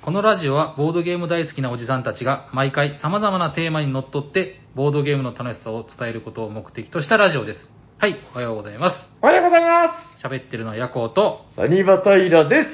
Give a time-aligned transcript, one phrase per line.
[0.00, 7.68] このラジオはボードゲーム大好きなおじさんたちが毎回様々なテーマにのっとってボードゲームの楽しさを伝えることを目的としたラジオです。
[7.98, 8.96] はい、おはようございます。
[9.20, 9.92] おはようございま
[10.22, 11.56] 喋ってるのはヤコウと、す。
[11.56, 12.68] サニバタイラです。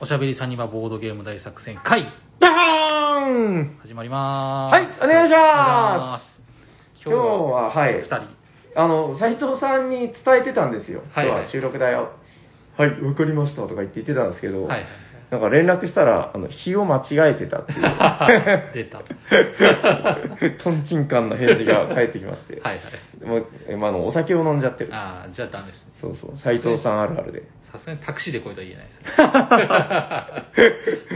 [0.00, 2.04] おしゃべりサニバボードゲーム大作戦会、
[2.38, 5.00] ダーン始まりまーす。
[5.00, 7.02] はいお願いします。
[7.04, 8.02] 今日は、はい二。
[8.04, 8.20] 人。
[8.76, 11.02] あの、斉藤さんに伝えてたんですよ。
[11.10, 12.12] はいはい今日は収録だよ。
[12.78, 14.84] はい、わかりましたとか言って言ってたんですけど、はい。
[15.30, 17.80] なんか連絡したら、あの、日を間違えてたっていう。
[18.72, 19.02] 出た。
[20.64, 22.60] トンチンカンな返事が返ってきまして。
[22.64, 22.80] はいは
[23.22, 23.26] い。
[23.26, 24.90] もう、えまあ、あの、お酒を飲んじゃってる。
[24.94, 25.92] ああ、じゃあダメですね。
[26.00, 27.42] そうそう、斉藤さんあるあるで。
[27.70, 29.14] さすがにタクシーで来いとは言えないですね。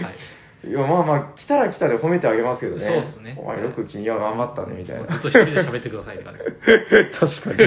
[0.02, 0.68] はい。
[0.68, 2.86] いや、まあまあ、来たら来たで褒めてあげますけどね。
[2.86, 5.06] そうっすねお前よく君は頑張ったね、みたいな。
[5.08, 6.40] ずっと一人で喋ってくださいって感じ。
[7.18, 7.62] 確か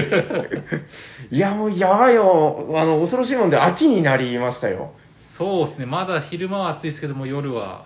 [1.30, 1.36] に。
[1.36, 2.66] いや、もうやばいよ。
[2.74, 4.92] あの、恐ろしいもんで秋になりましたよ。
[5.38, 7.84] そうですね、まだ昼間は暑いですけども、夜は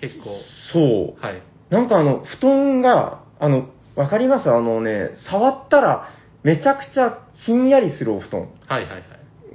[0.00, 0.36] 結構、
[0.72, 1.20] そう。
[1.24, 1.42] はい。
[1.70, 4.50] なんかあの、布団が、あの、わかります？
[4.50, 6.10] あのね、触ったら
[6.42, 8.40] めちゃくちゃひんやりするお布団。
[8.66, 9.02] はいはいはい。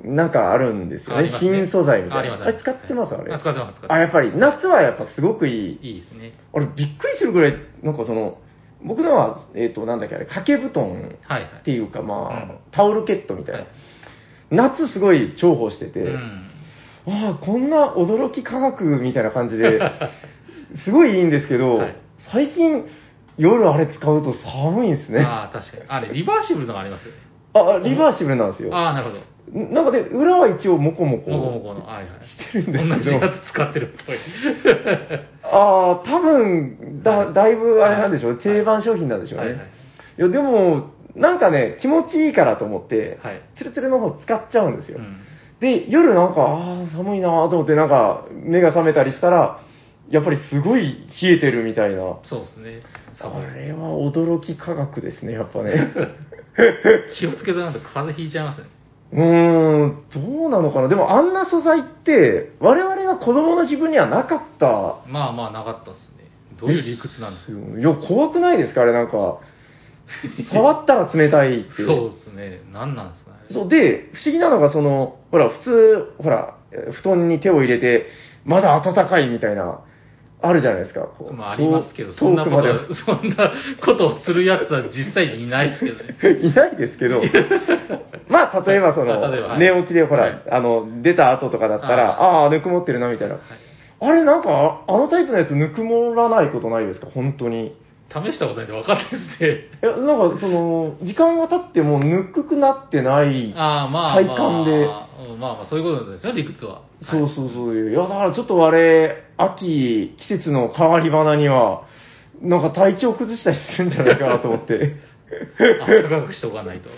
[0.04, 1.20] なんかあるんですよね。
[1.20, 2.20] ありますね新素材みたいな。
[2.20, 3.14] ありますあれ使ってます？
[3.14, 3.32] あれ。
[3.34, 5.80] あ使ってます使ってますあ、やっぱり夏はやっぱすごくいい。
[5.82, 6.34] いいですね。
[6.54, 8.40] あれびっくりするぐらい、なんかその、
[8.84, 11.44] 僕のは、えっ、と、なんだっけあれ、掛け布団はいはい。
[11.60, 13.60] っていうか、まあ、うんタオルケットみたいな。
[13.62, 13.68] はい
[14.54, 16.51] 夏すごい重宝してて、うん。
[17.08, 19.82] ああ、こんな驚き科学みたいな感じで、
[20.86, 21.96] すごいいいんですけど、はい
[22.32, 22.86] 最近、
[23.38, 25.22] 夜あれ使うと寒いんですね。
[25.22, 25.84] あああ、確かに。
[25.88, 27.08] あれ、リバーシブルのがあります？
[27.08, 27.90] よね。
[27.90, 28.70] リバーシブルなんですよ。
[28.76, 29.74] ああ、なるほど。
[29.74, 31.32] なんかで、裏は一応モコモコ。
[31.32, 32.06] もこもこの、はいはい。
[32.24, 34.18] してるんですけど同じやつ使ってるっぽい。
[35.44, 39.46] ああ、多分だ、だいぶあれなんでしょう、定番商品なんでしょうね。
[39.48, 39.66] はいはい
[40.20, 45.00] いや、でも、なんかね、気持ちいいからと思って、はいツルツルの方使っちゃうんですよ。
[45.00, 45.18] うん
[45.62, 49.62] で、夜なんか、ああ、寒いなーと思って、なんか、目が覚めたりしたら、
[50.10, 52.18] やっぱりすごい冷えてるみたいな。
[52.24, 52.82] そうですね。
[53.22, 55.94] あれは驚き科学ですね、やっぱね。
[57.18, 58.66] 気をつけとなんと風邪ひいちゃいますね。
[59.14, 60.88] うーん、どうなのかな。
[60.88, 64.66] でもあんな素材って、我々が子供の自分にはなかった
[65.08, 66.26] まあまあ、なかったですね。
[66.60, 67.80] どういう理屈なんですか？
[67.80, 68.82] いや、怖くないですか？
[68.82, 69.38] あれなんか。
[70.52, 71.84] 触ったら冷たいって。
[71.84, 72.62] そうですね。
[72.74, 73.38] 何なんですかね。
[73.50, 78.08] そうで、不思議なのが、その、ほら、普通、ほら、え布団に手を入れて、
[78.46, 79.82] まだ暖かいみたいな、
[80.44, 81.02] あるじゃないですか。
[81.02, 83.52] こうまあ、ありますけど、遠そんなこと、そんな
[83.86, 86.40] ことをするやつは実際にいないですけどね。
[86.42, 87.22] いないですけど、
[88.28, 93.36] まあ、例えばその、寝起きでほら、はいあの、出た後とかだったら、はああ、ぬくもってるな、みたいな。
[94.04, 97.08] あれ、なんか、ああのタイプのやつ、ぬくもらないことないですか？
[97.14, 97.76] 本当に。
[98.12, 99.50] 試したことないんで分かんないですね。
[99.82, 103.54] いや、なんか、その、時間が経っても、ぬくくなってない。
[103.56, 106.82] ああ、まあ、体感でまあ、うんまあまあ、そういうことですよ、理屈は。
[107.02, 107.92] そうそうそういう。
[107.92, 111.84] いや、だからちょっとあれ、秋、季節の変わり花には、
[112.42, 114.74] なんか体調崩したりするんじゃないかなと思って。
[114.76, 116.90] い暖かくしておかないと。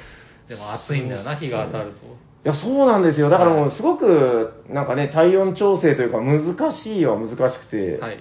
[0.48, 2.24] でも暑いんだよな、日が当たると。
[2.44, 3.30] や、そうなんですよ。
[3.30, 8.00] だからもう、すごく、なんかね、体温調整というか、難しいは難しくて。
[8.00, 8.20] はい。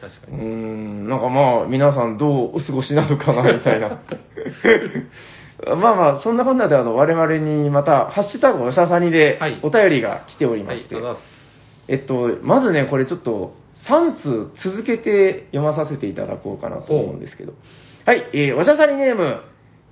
[0.00, 0.44] 確かに。
[0.44, 4.00] ん、なんかまあ、皆さんどうお過ごしなのかな、みたいな。
[5.76, 11.40] まあまあ、そんなこんなで、あの、我々にまた、ハッシュタグおしゃさにではい、お便りが来ておりまはい、して、ありがとうござい
[11.88, 13.54] えっと、まずね、これちょっと、
[13.88, 17.54] 3通続けて読まさせていただこうかなと思うんですけど。
[18.06, 19.42] はい、えー、おしゃさりネーム、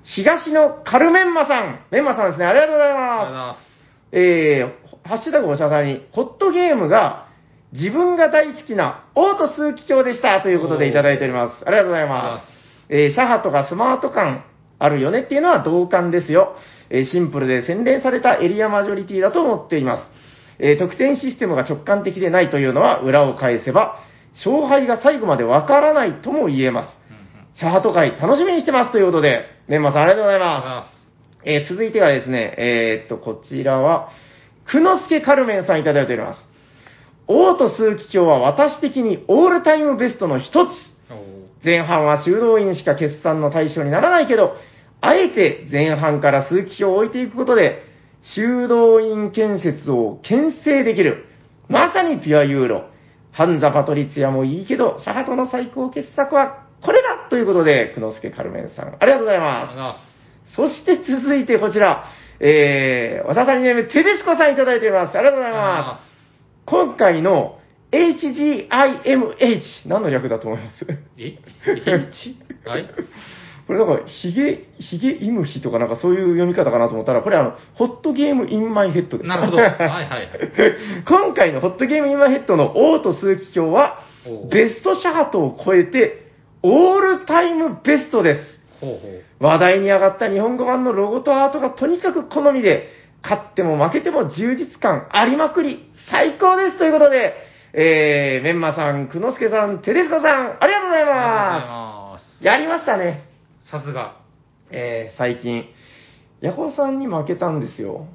[0.04, 1.80] 東のカルメンマさん。
[1.90, 3.02] メンマさんですね、ありがとうございます。
[3.02, 3.54] ありがとうございま。
[3.54, 3.68] す。
[4.12, 7.27] えー、ハッシュタグおしゃさに、ホットゲームが、
[7.72, 11.64] 自分が大好きなオート数奇鏡でしたということでいただいております。
[11.66, 12.14] ありがとうございま。
[12.14, 12.58] ます
[12.90, 14.44] えー、シャハとかスマート感
[14.78, 16.56] あるよねっていうのは同感ですよ。
[16.90, 20.02] えーシンプルで洗練されたエリアマジョリティだと思っています。
[20.58, 23.98] えー得点システムが直感的でないというのは裏を返せば、
[24.34, 26.98] 勝敗が最後までわからないとも言えます。
[27.58, 30.38] シャハト会楽しみにしてますということで、メンマさんありがとうござい。
[30.38, 30.86] ま
[31.44, 34.10] すえー続いてはですね、えーっと、こちらは、
[34.70, 36.47] くのすけカルメンさんいただいております。
[37.28, 40.70] オート数奇鏡は私的にオールタイムベストの一つ。
[41.64, 44.54] 前半は修道院しか決算の対象にならないけど、
[45.00, 47.82] あえて前半から数奇表を置いていくことで、
[48.22, 51.26] 修道院建設を牽制できる。
[51.68, 52.90] まさにピュアユーロ。
[53.32, 59.94] ハンザ・パトリツィアもいいけど、シャハトの最高傑作はこれだということで、久之助カルメンさん、ありがとうございありがまとうございま
[60.46, 60.52] す。
[60.52, 60.56] す。
[60.56, 62.06] そして続いてこちら、
[62.40, 65.16] えー、おささりネーム、テデスコさんいただいております。
[65.16, 66.07] ありがとうございます。
[66.68, 67.58] 今回の
[67.92, 70.86] HGIMH、何の略だと思います？
[71.16, 72.36] え ?H?
[72.66, 72.88] はい
[73.66, 79.28] これなんか、ヒゲ、ヒゲイムヒとかなんかそういう読み方かなと思ったら、これあの、ホットゲームインマイヘッドです。
[79.28, 79.58] なるほど。
[79.58, 80.28] はいはいはい。
[81.06, 83.98] 今回のホットゲームインマイヘッドの王と数奇表は
[84.50, 86.28] ベストシャートを超えて、
[86.62, 88.60] オールタイムベストです。
[88.80, 89.44] ほうほう。
[89.44, 92.88] 話題に上がった日本語版のロゴとアートがとにかく好みで、
[93.22, 97.34] 勝っても負けても充実感ありまくり、最高ですということで、
[97.74, 102.44] えー、メンマさん、くのすけさん、テレスカさん、ありがとうございまますす。
[102.44, 103.24] やりましたね。
[103.70, 104.16] さすが。
[104.70, 105.64] えー、最近、
[106.40, 108.06] ヤコウさんに負けたんですよ。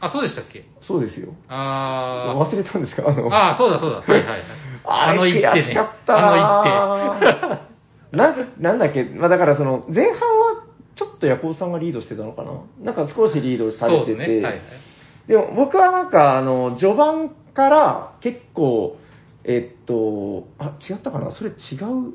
[0.00, 0.64] あ、そうでしたっけ？
[0.80, 1.34] そうですよ。
[1.48, 3.04] あ忘れたんですか？
[3.08, 3.34] あのー。
[3.34, 3.98] あー、そうだそうだ。
[4.00, 4.40] はいはいはい。
[4.84, 10.18] あれの一手ね悔しかった なぁななんだっけ、まあだからその、前半は
[11.00, 12.52] ちょっとヤコウさんがリードしてたのかな？
[12.84, 14.18] なんか少しリードされてて。
[14.18, 14.24] ね。
[14.26, 14.60] はいはい。
[15.28, 18.98] でも僕はなんか、あの、序盤から結構、
[19.44, 21.32] えっと、あ、違ったかな？
[21.32, 22.12] それ違う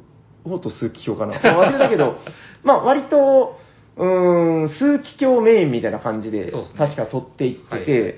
[0.48, 1.56] 方と数奇表かな？
[1.58, 2.18] まあ忘れたけど、
[2.64, 3.58] まあ割と、
[3.98, 8.16] うーん、数奇表メインみたいな感じで、確か取っていってて、はい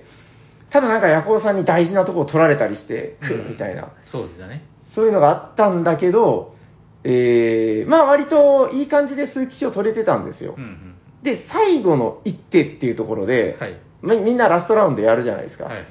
[0.69, 3.93] ただなんかヤコウさんに大事なとこを取られたりして、くうんみたいな。
[4.05, 4.65] そうですよね。
[4.93, 6.56] そういうのがあったんだけど、
[7.03, 10.55] えー、まあ割といい感じで数奇表取れてたんですよ。
[10.57, 10.95] うんうん。
[11.23, 13.79] で、最後の一手っていうところで、はい。
[14.01, 15.65] まみんなラストラウンドやるじゃないですか。
[15.65, 15.85] はい。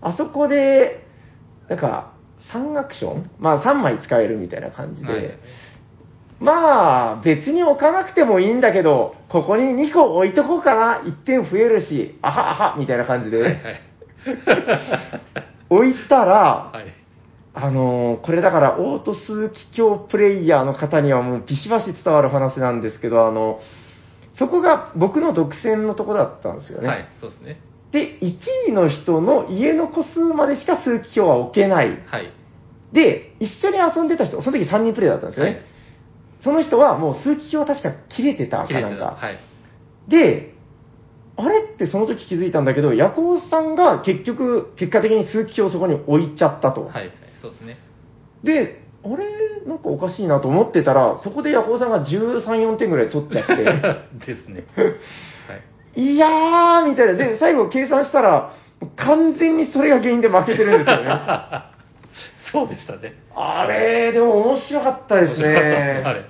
[0.00, 1.06] あそこで、
[1.68, 2.12] なんか、
[2.52, 5.38] 3アクションまあ3枚使えるみたいな感じで、はい
[6.40, 13.80] まあ別に置かなくてもいいんだけど、ここに2個置いとこうかな、1点増えるし、あはあは、みたいな感じで、はいはい。
[15.70, 17.03] 置いたら、はい。
[17.54, 23.60] あのーこれだから、オート数奇境プレイヤーの方にはもうビシバシ伝わる話なんですけど、あの、
[24.36, 26.88] そこが僕の独占のとこだったんですよね。
[26.88, 27.08] はい。
[27.20, 27.60] そうですね。
[27.92, 32.02] で、1位の人の家の個数までしか数奇表は置けない。
[32.06, 32.32] はい。
[32.92, 35.52] で、一緒に遊んでた人、その時3人プレイだったんですよね。
[35.52, 35.74] はい
[36.44, 38.96] その人はもう数奇表確か切れてた切れてた。
[38.96, 39.16] かなんか。
[39.16, 39.38] はい。
[40.08, 40.54] で、
[41.36, 46.84] あれってその時気づいたんだけど、ヤコウさんが結局、結果的に数奇表をそこに置いちゃったと。
[46.84, 47.10] はい。
[47.44, 47.78] そうですね。
[48.42, 53.54] で、あれなんかおかしいなと思ってたら、そこでヤコウさんが13、4点ぐらい取っちゃって、
[54.26, 54.64] ですね。
[54.76, 54.84] は
[55.94, 56.14] い。
[56.14, 57.14] いやーみたいな。
[57.14, 58.52] で、最後計算したら、
[58.96, 61.10] 完全にそれが原因で負けてるんですよね。
[62.52, 63.14] そうでしたね。
[63.34, 66.14] あれ、でも面白かったです面白かったですね、あね。
[66.14, 66.24] れ。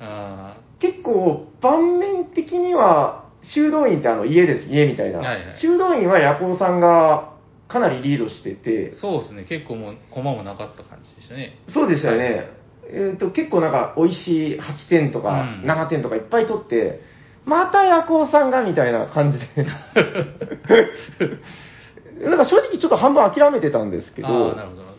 [0.00, 5.18] あ結構、盤面的には、修道院ってあの家です、家みたいな。
[5.18, 7.31] はいはい修道院はヤコウさんが
[7.72, 9.44] かなりリードしててー、そうですね。
[9.48, 11.56] 結構もう、駒もなかった感じでしたね。
[11.72, 12.24] そうでしたよね。
[12.24, 12.48] はい
[12.84, 17.00] えっ、と、結構なんか、美味しい8点とかうん7点とかいっぱい取って、
[17.44, 19.46] またヤコウさんがみたいな感じで。
[22.28, 24.96] なんか正直ちょっと半分諦めてたんですけあどあ、なるほど、なる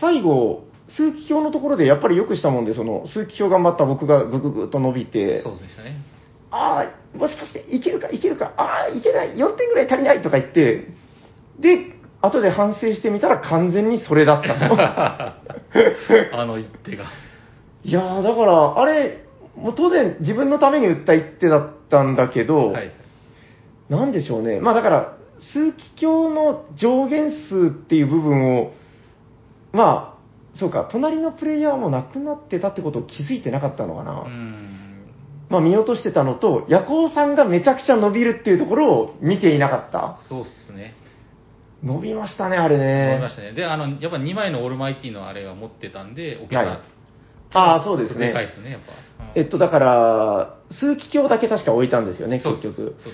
[0.00, 5.96] 最後、数奇表のところでやっぱりよくしたもんで、その数奇表頑張った僕がぐぐぐっと伸びほてど。、そうでしたね。
[6.50, 10.88] ああ、もしかしていけるかいけるか、ああ、いけない、4点ぐらい足りないとか言って、
[11.58, 14.76] で、後で反省してみたら完全にそれだったと。
[16.32, 17.04] あの一手が。
[17.84, 19.24] いやー、だから、あれ、
[19.56, 22.92] もう当然自分のために打った一手だったんだけど、はい。
[23.88, 24.60] なんでしょうね。
[24.60, 25.16] まあだから、
[25.52, 28.72] 数奇鏡の上限数っていう部分を、
[29.72, 30.16] ま
[30.54, 34.26] あ、そうか、隣のプレイヤーもなくなってたってことを気づいてなかったのかな。
[35.48, 40.18] まあ見落としてたのと、ヤコウさんがめちゃくちゃ伸びるっていうところを見ていなかった。
[40.28, 40.94] そうっすね。
[41.82, 43.10] 伸びましたね、あれね。
[43.10, 43.52] 思いましたね。
[43.52, 46.62] で、あの、やっぱ2枚のオールマイティのあれが持ってたんで、置けた。
[46.62, 46.80] はい
[47.54, 48.28] ああ、そうですね。
[48.28, 48.92] でかいですね、やっぱ。
[48.92, 49.02] うん
[49.34, 52.96] えっと、だから、数奇鏡だけ確か置いたんですよね、結局。
[52.98, 53.12] そう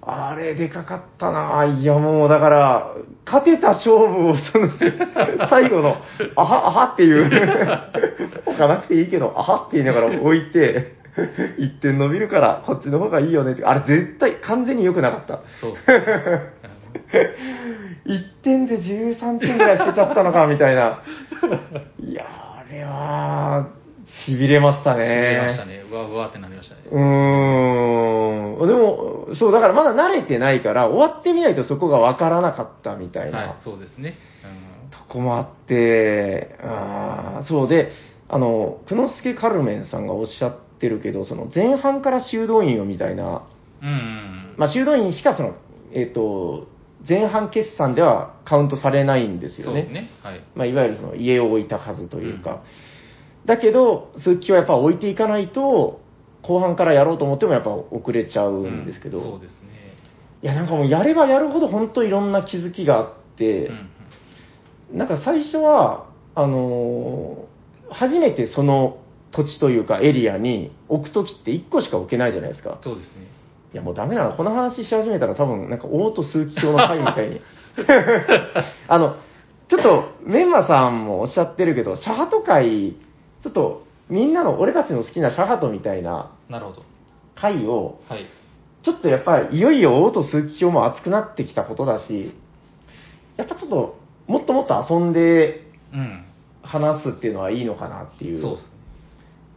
[0.00, 1.80] あれ、でかかったなぁ。
[1.80, 2.94] いや、もう、だから、
[3.26, 4.70] 勝てた勝負を、その、
[5.50, 5.96] 最後の、
[6.36, 7.26] あは、あはっていう、
[8.46, 10.96] 置かなくていいけど、あはって言いながら置いて、
[11.58, 13.64] 1点伸びるから、こっちの方がいいよねって。
[13.64, 15.40] あれ、絶対、完全に良くなかった。
[15.60, 15.72] そう。
[18.06, 21.02] 1点で13点ぐらい捨てちゃったのか、みたいな。
[22.00, 23.68] いや、あれは、
[24.26, 24.98] 痺れましたうん。
[24.98, 25.06] ね。
[25.06, 25.84] しびれましたね。
[25.90, 26.82] うわうわってなりましたね。
[26.90, 28.66] うーん。
[28.66, 34.14] でも、そう、だからまだ慣れてないから、終わってみないとそこがわからなかったみたいな、はい、そうですね。
[34.90, 37.90] とこもあって、あーそうで、
[38.28, 43.42] あの、久之助カルメンさんがおっしゃってるけど、その前半から修道院をみたいな、
[43.82, 43.88] うん。
[43.88, 44.54] うんうん。
[44.56, 45.54] まあ修道院しかその、
[45.92, 46.66] えっ、と、
[47.06, 49.72] 前半決算ではカウントされないんですよね。
[49.72, 50.10] そうですね。
[50.22, 50.40] はい。
[50.54, 52.62] まあ、いわゆるその家を置いた数というか、
[53.44, 56.00] だけど、数奇はやっぱ置いていかないと、
[56.42, 59.58] 後半からやろうと思ってもやっぱ遅れちゃうんですけど、うんそうですね。
[60.42, 63.70] いや、なんかもうやればやるほど本当いろんな気づきがあって
[64.92, 67.58] うん、なんか最初は、あのー
[67.90, 68.98] 初めてその
[69.32, 72.78] 土地というかエリアに置くときって1個しか置けないじゃないですか。
[72.82, 73.28] そうですね。
[73.72, 74.30] いやもうダメだな。
[74.34, 77.40] この話し始めたら多分なんかオート数奇鏡の回みたいに。
[78.88, 79.16] あの、
[79.68, 82.96] ちょっとメンマさんもおっしゃってるけど、シャハト会、
[83.42, 86.82] ちょっとみんなの俺たちの好きなシャハトみたいななるほど。
[87.34, 88.24] 回を、はい。
[88.82, 92.32] ちょっとやっぱりいよいよオート数奇鏡も熱くなってきたことだし、
[93.36, 96.24] やっぱちょっともっともっと遊んでうん。
[96.62, 98.42] 話すっていうのはいいのかなっていう。
[98.42, 98.70] そうですね。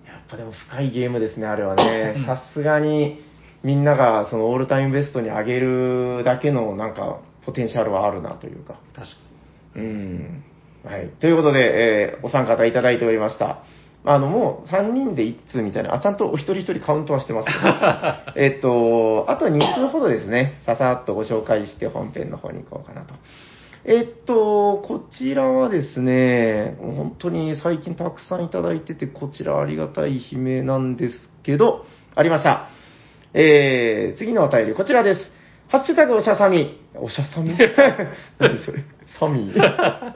[0.08, 2.25] やっぱでも深いゲームですね、あれはねうん。
[2.27, 3.22] さすがに
[3.63, 8.80] みんながそのオールタイムベストに上げるだけのなんかポテンシャルはあるなというか。
[8.96, 9.13] 確か
[9.75, 10.44] うん。
[10.84, 11.10] はい。
[11.20, 13.63] ということで、えーお三方いただいておりました。
[14.03, 17.50] あの、もう3人で1通みたいな、あ、ちゃんとお一人一人カウントはしてます
[18.36, 23.13] えっと、あと2通ほどですね、ささっとご紹介して本編の方に行こうかなと。
[23.84, 32.70] えっと、こちらはですね、本当に最近たくさんいただいてて、こちらありがたい悲鳴なんですけど、ありました。
[33.33, 35.31] えー、次のお便り、こちらです。
[35.69, 36.79] ハッシュタグおしゃさみ。
[36.95, 37.55] おしゃさみ？
[38.39, 38.83] 何それ？
[39.19, 39.53] サミ？
[39.53, 40.13] ー。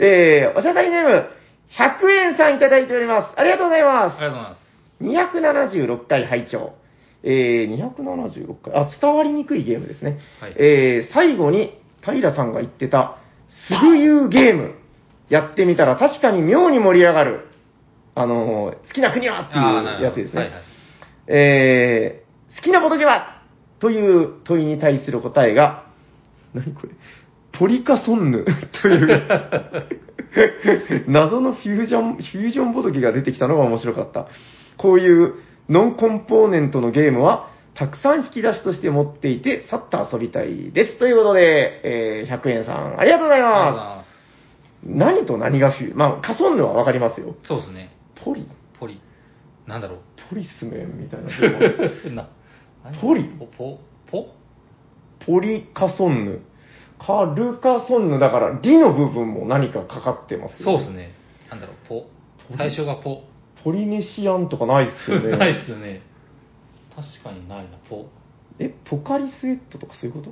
[0.00, 1.26] えー、おしゃさみネーム、
[1.68, 3.34] 100円さんいただいております。
[3.36, 3.86] ありがとうございに。
[3.86, 4.20] ますあ。
[4.20, 4.26] り
[5.12, 5.96] がとうございます。
[6.00, 6.72] 276回拝聴。
[7.22, 10.18] えー、276回、あ、伝わりにくいゲームですね。
[10.40, 13.16] はいえー、最後に、平さんが言ってた、
[13.68, 14.74] すぐ言うゲーム、
[15.28, 17.48] やってみたら確かに妙に盛り上がる。
[18.14, 19.60] あのー好きな国はってい
[20.00, 20.40] うやつですね。
[20.40, 20.62] はいはい。
[21.26, 22.25] えー、
[22.56, 23.42] 好きなボトゲは？
[23.80, 25.86] という問いに対する答えが、
[26.54, 26.92] 何これ？
[27.58, 28.44] ポリカソンヌ
[28.82, 29.22] という、
[31.08, 34.26] 謎のフュージョン、フュージョンボトゲが出てきたのが面白かった。
[34.76, 35.34] こういう
[35.68, 40.98] ノンコンポーネントのゲームは、たくさん引き出しとして持っていて、さっと遊びたいです。
[40.98, 43.48] ということで、えー100円さん、ありがとうございま。
[43.50, 44.06] ます
[44.84, 47.34] 何と何がフュー、まあ、カソンヌはわかりますよ。
[47.42, 47.48] す。
[47.48, 47.90] そうですね。
[48.24, 48.46] ポリ？
[48.78, 49.00] ポリ。
[49.66, 49.98] なんだろう。
[50.30, 51.28] ポリスメンみたいな。
[52.14, 52.28] な何
[53.00, 53.24] ポリ？
[53.24, 53.78] ポポ
[54.10, 54.26] ポ？
[55.24, 56.40] ポリカソンヌ。
[56.98, 61.10] カルカソンヌ、だから、リの部分も何かかかってますよそうですね。
[61.50, 62.06] なんだろう、ポ。
[62.56, 63.22] 最初がポ。
[63.64, 65.36] ポリネシアンとかないっすよね。
[65.36, 66.00] ないっすよね。
[66.94, 68.06] 確かにないな、ポ。
[68.58, 70.30] え、ポカリスエットとかそういうこと？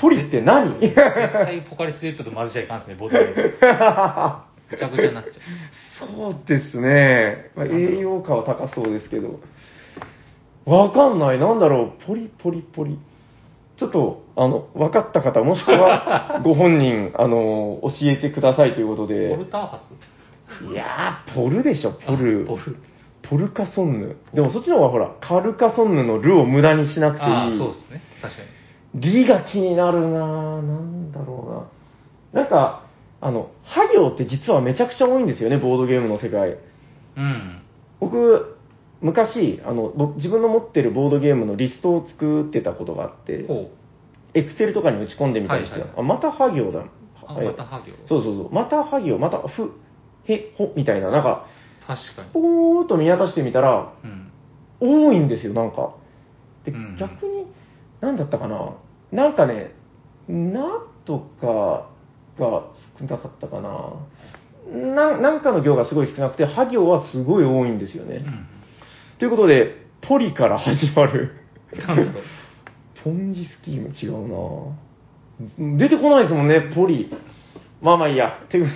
[0.00, 0.78] ポリって何？
[0.80, 3.34] 絶対ポカリスエットと混ぜちゃいかんですね、ボトル。
[3.34, 5.30] ぐちゃぐちゃになっちゃ
[6.06, 7.50] そうですね。
[7.56, 9.40] まあ、栄養価は高そうですけど。
[10.68, 11.38] わかんない。
[11.38, 12.06] なんだろう。
[12.06, 12.98] ポリポリポリ。
[13.78, 19.08] ちょっと、あの、分かった方、もしくは、 ご本人、あの、教えてくださいということう。
[19.08, 19.46] でポル。
[19.46, 19.80] ターハ
[20.60, 20.64] ス？
[20.72, 22.44] いやー、ポルでしょ、ポル。
[22.44, 22.76] あポル。
[23.22, 24.16] ポルカソンヌ。
[24.34, 27.30] でもそっちの方がほら、カルカソンヌのルを無駄にしなくていい。
[27.30, 28.00] ああ、そうですね。
[28.22, 28.42] 確か
[28.94, 29.00] に。
[29.00, 30.12] リが気になるなぁ。
[30.12, 31.68] なんだろ
[32.34, 32.42] うな。
[32.42, 32.82] なんか、
[33.20, 36.56] あの、ハ行って実はめちゃくちゃ多いんですよね、ボードゲームの世界。
[37.16, 37.60] うん。
[38.00, 38.57] 僕、
[39.00, 43.70] 昔、あの、僕自分の持ってるボードゲームのリストを作ってたことがあって、ほ
[44.34, 46.84] エクセルとかに打ち込んでみたりして、はいはいあ、またハ行だ。
[47.26, 48.52] あえまたハ行そうそうそう。
[48.52, 49.72] またハ行、またふ、
[50.24, 51.46] へ、ほ、みたいな、なんか、
[51.84, 51.86] う。
[51.86, 52.30] 確かに。
[52.32, 54.30] ぽーっと見渡してみたら、うん。
[54.80, 55.94] 多いんですよ、なんか。
[56.64, 57.46] で、うん逆に、
[58.00, 58.76] なんだったかな。
[59.12, 59.74] なんかね、
[60.28, 61.88] なとか
[62.38, 62.64] が
[62.98, 63.94] 少なかったかな。
[64.70, 68.16] ななんかの行がすごい少なくて、は行はすごい多いんですよね。
[68.16, 68.57] うん。
[69.18, 71.32] ということで、ポリから始まる。
[71.86, 72.22] なんだろう。
[73.02, 74.28] ポンジスキーム違う
[75.68, 77.10] な出てこないですもんね、ポリ。
[77.80, 78.40] まあまあいいや。
[78.48, 78.66] ていう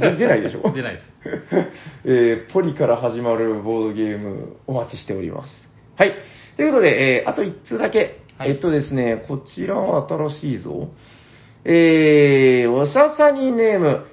[0.00, 1.04] で出ないでしょ出ないです。
[2.04, 5.68] えーポリから始まるボードゲームお待ちしております。
[5.96, 6.14] はい。
[6.56, 8.20] ということで、えーあと1通だけ。
[8.36, 10.88] はいえっとですね、こちらは新しいぞ。
[11.64, 14.06] えー、おしゃさにネーム、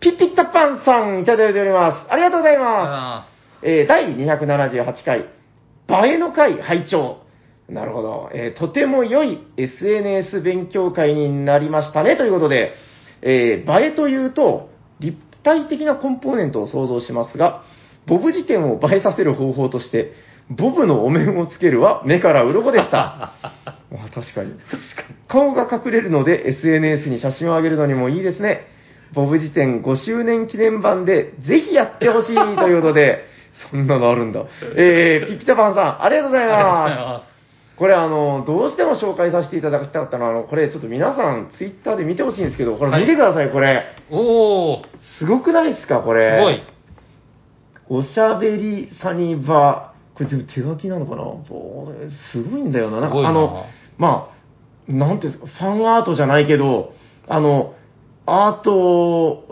[0.00, 2.12] ピピタパンさんいただいております。
[2.12, 3.33] ありがとうございます。
[3.64, 7.18] あえー第278回、映えの会拝聴
[7.68, 12.74] なるほど、えーとても良い SNS 勉強会になりましたね、ということで、
[13.22, 14.68] えー映えというと、
[15.00, 17.64] 立体的なコンポーネントを想像しますが、
[18.06, 20.12] ボブ辞典を映えさせる方法として、
[20.50, 23.32] ボブのお面をつけるは目から鱗でした。
[23.90, 24.52] まあ確かに。
[25.26, 28.66] 顔が隠れるので SNS に写真を上げるのにもいいですね。
[29.14, 33.24] ボブ辞典5周年記念版でぜひやってほしいということで、
[33.70, 34.44] そんなのあるんだ。
[34.76, 37.12] えー、ピピタパンさん、ありがとうございありがとうございま。
[37.18, 37.34] ます
[37.76, 43.84] これあの、どうしても紹介させていただきたかったのは、あの、これちょっと皆さんツイッターで見てほしいんですけど、これ見てください、これ。
[44.08, 44.14] す。
[44.14, 44.82] おー、
[45.18, 46.40] すごくないですか、こすれ。
[46.40, 46.62] ごい。
[47.88, 51.24] おしゃべりサニバ、これでも手書きなのかな？
[51.24, 53.00] ぼーすごいんだよな。
[53.00, 53.64] なんすごいあの、
[53.98, 54.30] ま
[54.88, 56.92] あ、なんていうんですか、ファンアートじゃないけど、
[57.28, 57.74] あの、
[58.26, 59.44] あと、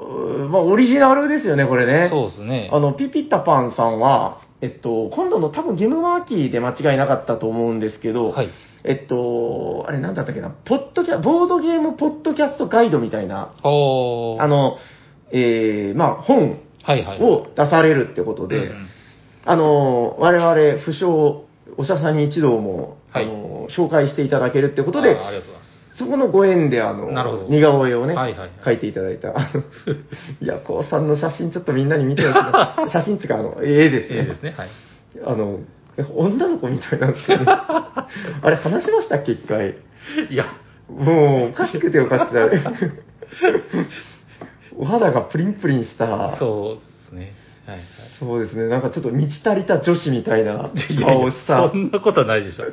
[0.51, 2.09] まあ、オリジナルですよね、これね。
[2.11, 2.71] そうですね。
[2.73, 8.49] あの、ピピッタパンさんは、えっと、今度の多分ゲームマーキーで間違いなかったと思うんですけど、はい。
[8.85, 13.53] えっと、あれなんだったっけな、ポッドキャ、ボードゲームポッドキャストガイドみたいな。
[13.63, 14.79] あの、
[15.31, 17.23] えー、まあ、本はいはい。
[17.23, 18.89] を出されるってことで、うんうん
[19.45, 21.43] あの、我々、不詳、
[21.77, 25.31] おしゃさんに一同も、はいあの、紹介していただけるってことであ
[25.95, 27.11] そこのご縁で、あの、
[27.49, 29.29] 似顔絵をね、はいはいはい書いていただいた。
[29.37, 29.63] あの、
[30.41, 32.77] いや、こうさんの写真ちょっとみんなに見てほしいな。
[32.89, 34.17] 写真っていうか、あの、絵ですね。
[34.17, 34.55] ええですね。
[34.57, 34.69] はい。
[35.25, 35.61] あの、
[36.17, 37.45] 女の子みたいなんですよね。
[37.47, 38.09] あ
[38.45, 39.75] れ話しましたっけ、一回？
[40.31, 40.47] いや、
[40.89, 42.93] もう、おかしくておかしくて。
[44.77, 46.37] お肌がプリンプリンした。
[46.39, 47.33] そうですね。
[47.67, 47.87] はいはい。
[48.19, 48.69] そうですね。
[48.69, 51.77] なんかちょっと満ち足りた女子みたいないやいや顔をしたそ。
[51.77, 52.65] んなことはないでしょ。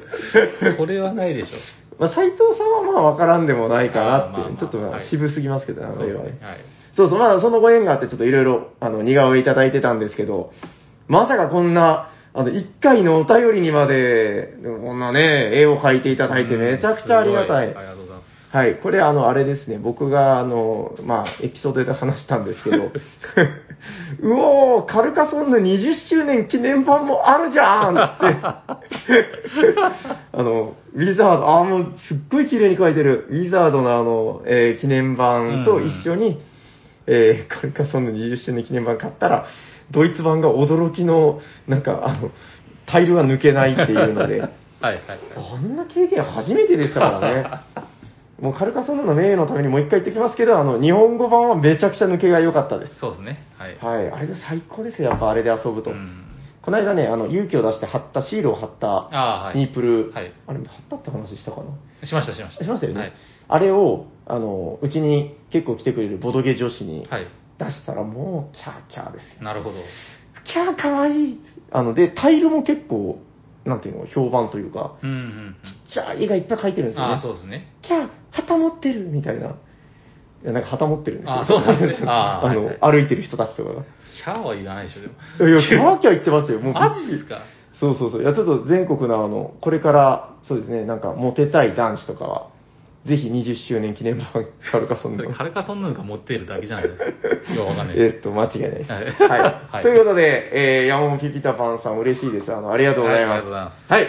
[0.77, 1.57] それはないでしょ。
[1.99, 6.39] まあ、斎藤さんはまあ分からんでもないかなっていう、あーまあまあちょっとまはいあ渋すぎますけどね、あそうの絵はね。
[6.95, 10.51] そうそう、まあそのご縁があってちょっといろいろ、あの、似顔絵いただいてたんですけど、
[11.07, 17.67] まさかこんな、あの、一回のお便りにまで、こんなね、絵を描いていただいてめちゃくちゃありがたい。
[17.67, 17.88] うござい。
[18.51, 22.77] はい、これあの、あれですね、僕があの、まあ、エピソードで話したんですけど、
[24.21, 28.37] うおー、カルカソンヌ20周年記念版もあるじゃんつって、
[30.33, 36.39] あの、ウィザード、あーもうすっごい綺麗に描いてる、ウィザードのあの、えー記念版と一緒に、
[37.05, 39.45] えーカルカソンヌ20周年記念版買ったら、
[39.91, 42.31] ドイツ版が驚きの、なんかあの、
[42.87, 44.41] タイルが抜けないっていうので、
[44.81, 44.99] はいはいはい。
[45.55, 47.45] あんな経験初めてでしたからね。
[48.41, 52.95] もうカルカソンヌの名誉のためにもう一回言ってきますけど、あの、日本語版はめちゃくちゃ抜けが良かったです。
[52.99, 53.45] そうですね。
[53.57, 53.77] はい。
[53.77, 54.11] はい。
[54.11, 55.91] あれで最高ですよ、やっぱあれで遊ぶと。
[55.91, 56.25] うん
[56.61, 59.57] この間ね、あの、勇気を出して貼った、シールを貼った、ああ、はい。
[59.57, 62.05] ニープル、はいあれ、貼ったって話したかな？
[62.05, 62.65] しましたしました。
[62.65, 62.99] しましたよね。
[62.99, 63.13] はい。
[63.47, 67.27] あれを、あの、うちに結構来てくれるボドゲ女子にはい。
[67.57, 69.43] 出したら、もう、キャーキャーですよ。
[69.43, 69.77] なるほど。
[70.43, 71.39] キャーかわいい
[71.71, 73.19] あの、で、タイルも結構、
[73.63, 75.55] なんていうの、評判というか、うんうんうん。
[75.87, 77.13] ちっちゃい絵がいっぱい描いてるんですよね。
[77.13, 77.71] ああ、そうですね。
[77.81, 78.09] キャー、
[78.41, 79.47] 旗持ってるみたいな。
[79.47, 79.49] い
[80.45, 81.39] や、なんか旗持ってるんですよ。
[81.41, 83.83] あそうなんですね ああの、はいは歩いてる人たちとかが。
[83.83, 85.49] キャーはいらないでしょ、でも。
[85.49, 86.59] いや、キャーキャー言ってましたよ。
[86.59, 87.39] もうマジですか？
[87.79, 88.21] そうそうそう。
[88.21, 92.47] いや、ちょっと全国のあの、これから、そうですね、なんか、モテたい男子とかは、
[93.05, 94.27] ぜひ20周年記念版、
[94.69, 95.31] カルカソンヌの。
[95.33, 97.53] カルカソンヌが持っているだけじゃないですか。
[97.53, 98.17] いや、わかんないえです。
[98.17, 98.91] っと、間違いないです。
[98.91, 99.41] はいはい。
[99.71, 102.53] はいということで、えー、ヤモンピピタパンさん嬉しいです。
[102.53, 103.29] あの、ありがとうございます。
[103.29, 104.07] はいありがとうございますはい。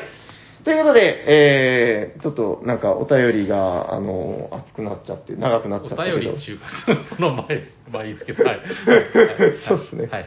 [0.64, 6.18] ということで、えー、ちょっとなんかお便りが、あの、熱くなっちゃって、長くなっおちゃったけど。
[6.18, 6.66] 便りっていうか、
[7.16, 7.78] その前です。
[7.90, 8.58] まあいいですけど、はい。
[8.60, 8.66] はい
[9.66, 10.26] そうっすねはいはい。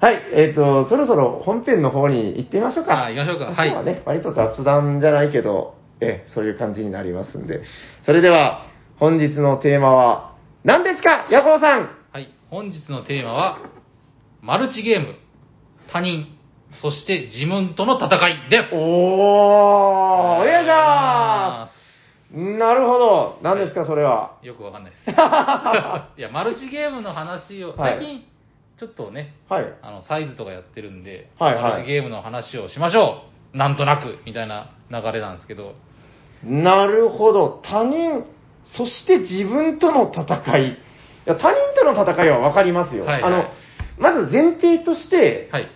[0.00, 3.04] はい、えっ、と、そろそろ本編の方に行ってみましょうか。
[3.04, 7.60] あ行きましょうか今はい日はね、割と雑談じゃないけど、えそういう感じになりますんで。
[8.04, 8.66] それでは、
[8.98, 11.26] 本日のテーマは、何ですか？
[11.30, 12.32] ヤコウさんはい。
[12.50, 13.58] 本日のテーマは、
[14.40, 15.16] マルチゲーム、
[15.92, 16.26] 他人、
[16.80, 18.74] そして自分との戦いです。
[18.74, 18.80] おー、
[20.40, 21.70] お願いしま
[22.32, 23.38] なるほど。
[23.42, 24.38] 何ですか、それは？
[24.42, 25.10] よくわかんないです。
[25.10, 28.24] いや、マルチゲームの話を、はい最近、
[28.78, 29.66] ちょっとね、はい。
[29.82, 33.56] あの、サイズとかやってるんで、はいはいマルチゲームの話をしましょう。
[33.56, 35.74] なんとなく、みたいな流れなんですけど、
[36.44, 37.60] なるほど。
[37.62, 38.24] 他人、
[38.64, 40.68] そして自分との戦い。
[40.68, 40.76] い
[41.26, 43.04] や他人との戦いは分かりますよ。
[43.04, 43.48] はいはいあの、
[43.98, 45.68] まず前提として、はい。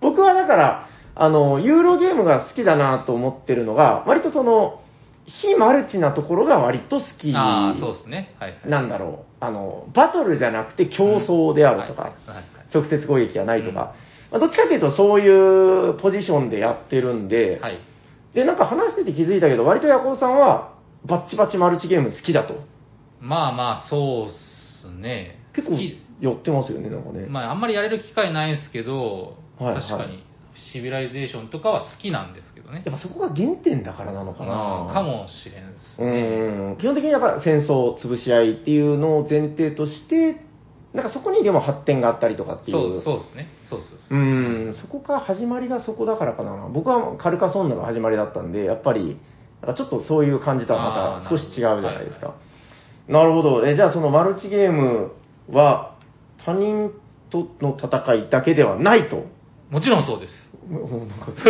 [0.00, 4.80] 僕はだから、あの、ユーロゲームが好きだなと思ってるのが、割とその、
[5.26, 8.34] 非マルチなところが割と好きああ、そうですね。
[8.40, 8.68] はい、はい。
[8.68, 9.44] なんだろう。
[9.44, 13.94] あの、バトルじゃなくて競争であるとか、はいはいはい直接攻撃がないとか、
[14.30, 15.28] まあどっちかというとそうい
[15.90, 17.78] うポジションでやってるんで、はい。
[18.32, 22.54] で、なんか話してて気づいたけど、割とヤコウさんは、バッチバチマルチゲーム好きだと。
[23.20, 24.30] まあまあ、そうっ
[24.82, 25.38] すね。
[25.52, 27.26] 結構好きやってますよね、なんかね。
[27.26, 30.22] まあ、あんまりやれる機会ないんですけど、はいはい確かに、
[30.72, 32.82] シビライゼーションとかは好きなんですけどね。
[32.84, 34.86] やっぱそこが原点だからなのかな。
[34.88, 36.72] うんかもしれんですうね。
[36.72, 36.76] ん。
[36.78, 40.40] 基本的にやっぱ戦争、潰し合いっていうのを前提として、
[40.92, 42.76] なんかそこにでも発展があったりとかっていう。
[42.76, 43.48] そう、そうですね。
[43.68, 44.18] そうそうそう。
[44.18, 46.68] うん、そこか始まりがそこだからかな。
[46.72, 49.18] 僕はカルカソンヌが始まりだったんで、やっぱり、
[49.62, 52.34] なんかちょっとそういう感じとはまた少し違うじゃないですか。
[53.08, 53.66] なるほど。
[53.66, 55.12] え、じゃあそのマルチゲーム
[55.50, 55.96] は
[56.44, 56.90] 他人
[57.30, 59.24] との戦いだけではないと。
[59.70, 60.32] もちろんそうです。
[60.68, 61.30] もうなんか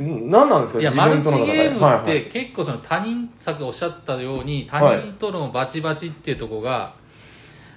[0.00, 6.96] ん何なんですかいや、自マルチゲームって結構その他人、さっきおっしゃったように、他はい人とのバチバチっていうところが、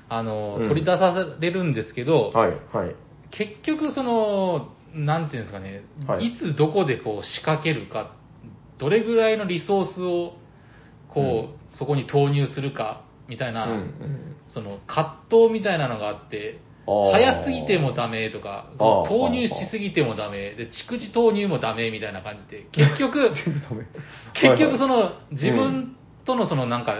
[0.09, 0.67] あの、うん。
[0.67, 2.95] 取り出されるんですけど、はい、はい。
[3.31, 6.27] 結局その、なんていうんですかね、はい。
[6.27, 8.13] い、つどこでこう仕掛けるか、
[8.77, 10.33] どれぐらいのリソースを、
[11.09, 13.83] こう、そこに投入するか、みたいな、
[14.49, 23.31] その葛藤みたいなのがあって、早すぎてもダメとか、投入しすぎてもダメ、で、蓄次投入もダメみたいな感じで、結局、
[24.33, 25.95] 結局その、自分
[26.25, 26.95] とのそのなんか、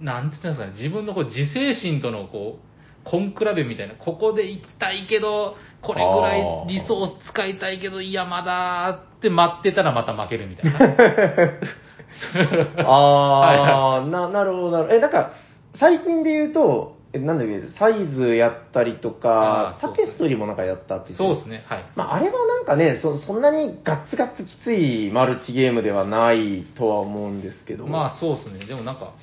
[0.00, 2.70] なんて言うんですかね、自分のこう自制心とのこう、
[3.10, 10.78] 根比べみたいな、ここで行きたいけど、これぐらいリソース使いたいけど、いや、まだって待ってたらまた負けるみたいな。
[12.84, 14.94] ああ、な、なるほど、なるほど。
[14.96, 15.32] え、なんか、
[15.76, 21.84] 最近で言うと、え、なんだっけ、サイズやったりとかタペストリーもなんかやったって言ってそうですね、はい。
[21.96, 27.86] まあ、あれはなんかねそ、そんなにガッツガッツきついマルチゲームではないとは思うんですけど。
[27.86, 29.14] まあそうですね、でもなんか、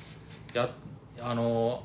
[0.52, 0.68] や、
[1.20, 1.82] あの、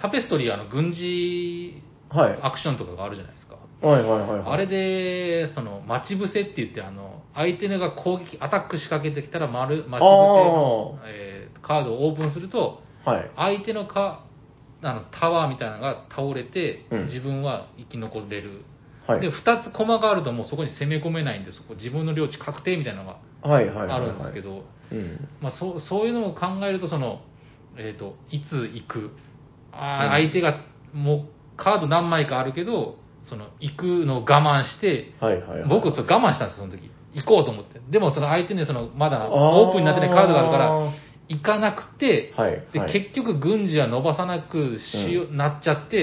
[0.00, 2.38] タペストリーあの軍事はい。
[2.42, 3.56] アクションとかがあるじゃないですか。
[3.80, 4.42] はいはいはいはい。
[4.46, 13.30] あれで、その、待ち伏せって言って、あの、相手が攻撃、アタック仕掛けてきたら、丸、待ち伏せの、えーカードをオープンすると、はい。
[13.36, 14.24] 相手のか、
[14.82, 18.62] あの、タワーみたいなのが倒れて、うん自分は生き残れる。
[19.06, 19.20] はい。
[19.20, 23.18] で、二つ駒があるともうそこに攻め込めないんで、そこ自分の領地確定みたいなのが
[23.48, 23.96] はいはいはいはい。
[23.96, 25.28] あるんですけど、うん。
[25.40, 27.20] まあ、そうそういうのを考えるとその、
[27.76, 29.10] えー、といつ行く？
[29.72, 30.60] あー、うん相手が
[30.92, 32.96] もうカード何枚かあるけど
[33.28, 35.68] その行くのを我慢してはいはいはい。
[35.68, 40.92] 僕それ我慢したんですその時行こうと思ってでもその相手にそのまだオープンになってないカードがあるからあ
[41.28, 45.96] 行かなくて、はいではい結局軍事は伸ばさなくしよ、なっちゃって、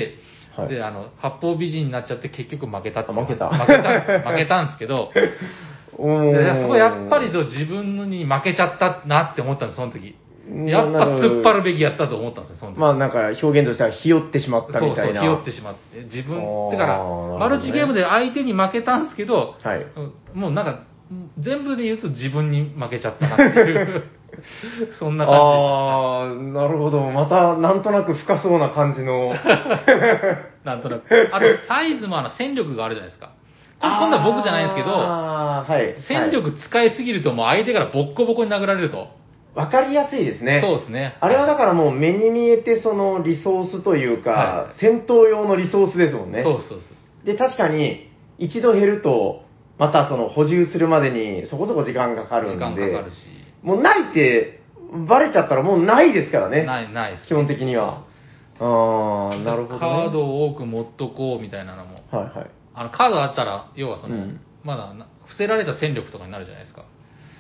[0.55, 10.15] はいであの八方美人になっちゃって結局負けたって負けた負けた負けたんですけど でそこやっぱり自分に負けちゃったなって思ったんです、その時。
[10.15, 12.79] うんやっぱ突っ張るべきやったと思ったんですよ、その時。
[12.79, 15.21] まあなんか表現としてはひよってしまったそうそう、みたいな。
[15.21, 16.01] ひよってしまって。
[16.05, 19.85] 自分あー、だから、なるほどねマルチゲームで相手に負けたんですけど、はい。
[19.95, 20.83] うんもうなんか、
[21.39, 24.03] 全部で言うと自分に負けちゃったなっていう、
[24.99, 27.01] そんな感ああー、なるほど。
[27.11, 29.33] また、なんとなく深そうな感じの。
[30.63, 31.29] なんとなく。
[31.31, 33.31] あと、サイズもあの戦力があるじゃないですか。
[33.81, 35.95] 今度は僕じゃないんですけど、あーはい。
[35.99, 39.07] 戦力使いすぎるともう相手からボッコボコに殴られると。
[39.55, 40.61] わかりやすいですね。
[40.61, 41.15] そうですね。
[41.19, 46.43] あれはだからもう目に見えてそのリソースというか、は戦闘用のリソースですもんね。
[46.43, 47.25] そうそうそう。
[47.25, 49.43] で、確かに一度減ると、
[49.77, 53.15] またその補充するまでにそこそこ時間がかかるん時で、間かかるし。
[53.61, 54.61] もうないって
[55.07, 56.63] バレちゃったらもうないですからね。
[56.63, 58.03] ない、ないです、基本的には。
[58.59, 59.79] ああ、なるほど、ね。
[59.79, 61.99] カードを多く持っとこうみたいなのも。
[62.11, 62.49] はいはい。
[62.73, 66.83] あの、カードあったら、要はその、うんまだな、伏せられた戦力とかになるじゃないですか。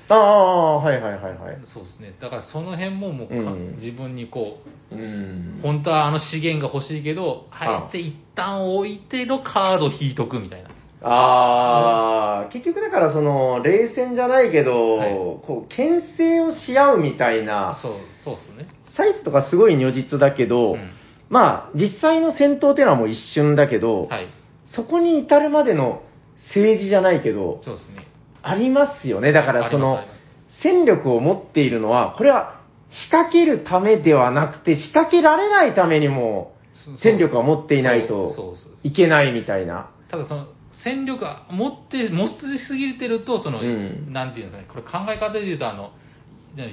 [0.07, 1.57] ああ、はいはいはいはい。
[1.65, 2.15] そうですね。
[2.21, 4.59] だからその辺ももうか、うん自分にこ
[4.91, 5.59] う、うん。
[5.61, 10.69] 本当はあの資源が欲しいけど、あえて一旦置いてのカード引いとくみたいな。
[11.01, 18.67] ああ、結局だからその、冷戦じゃないけど、はいこう、牽制をし合うみたいな、そう、そうっすね。
[18.97, 20.89] サイズとかすごい如実だけど、うん
[21.29, 24.27] まあ、実際の戦闘っていうのはもう一瞬だけど、はい。
[24.75, 26.01] そこに至るまでの
[26.47, 28.07] 政治じゃないけど、そうですね。
[28.41, 29.31] ありますよね。
[29.31, 36.53] だからそのありますあります、戦力を持っているのは、これは仕掛けるためではなくて、仕掛けられないためにも
[36.85, 39.91] そう、戦力を持っていないとそうそうそういけないみたいな。
[40.09, 40.47] ただその
[40.83, 45.91] 戦力が持って持ちすぎてるとその、うんなんていうのかねこれ考え方で言うとあの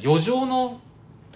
[0.05, 0.81] 余剰の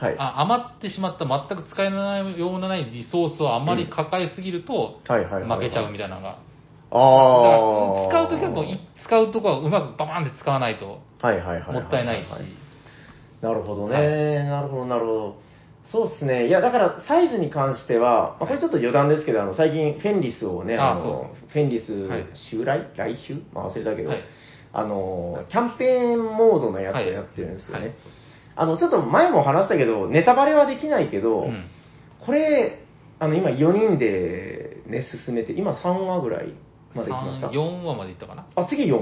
[0.01, 0.17] はい。
[0.19, 6.39] あ余ってしまった全く使えないようなないリソースをあまり抱えすぎると、負けちゃうみたいなのが。
[8.09, 11.01] 使うときはもうい使うとこはうまくババンって使わないと。
[11.73, 12.29] もったいないし。
[13.43, 15.37] なるほどね、はいなるほど、なるほど。
[15.85, 16.47] そうですね。
[16.47, 22.91] いや、だから、サイズに関しては、まあ、これちょっと余談ですけど、あの、最近、フェンリスをね、あの、あフェンリスはい、襲来？
[22.97, 23.43] 来週？
[23.53, 24.21] まあ、忘れたけど、はい。
[24.73, 27.87] あの、キャンペーンモードのやつをやってるんですよね。
[27.87, 27.95] はい。
[28.57, 31.67] あの、ちょっと前も話したけど、ネタバレはできないけど、うん。
[32.25, 32.85] これ、
[33.19, 36.55] あの、今4人でね、進めて、今3話ぐらい
[36.95, 38.47] まで来ました？3 4話までいったかな？
[38.55, 38.95] あ、次4。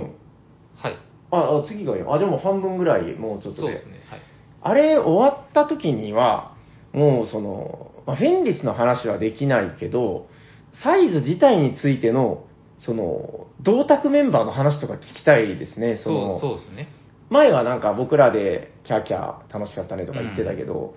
[0.76, 0.98] はい。
[1.30, 2.10] あ、あ次が4。
[2.10, 3.68] あ、じゃあもう半分ぐらい、もうちょっとで。
[3.68, 4.00] そうですね。
[4.08, 4.20] はい。
[4.60, 6.56] あれ終わった時には、
[6.98, 10.26] もうその、まあ、フェンリスの話はできないけど、
[10.82, 12.44] サイズ自体についての、
[12.80, 15.96] その、同卓メンバーの話とか聞きたいですね。
[15.98, 16.88] そそのうそうですね。
[17.30, 20.94] 前はなんか僕らでキャーキャー楽しかったねとか言ってたけど、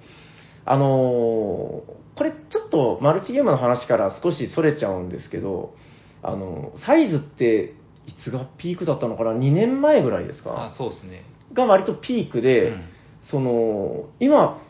[0.66, 5.74] あのーこれちょっとマルチゲームの話から少しそれちゃうんですけど、
[6.22, 7.74] あのサイズって
[8.06, 10.72] いつがピークだったのかな ?2 年前ぐらいですか？
[10.74, 11.24] あそうですね。
[11.54, 12.84] が割とピークで、うん。
[13.30, 14.62] その、今、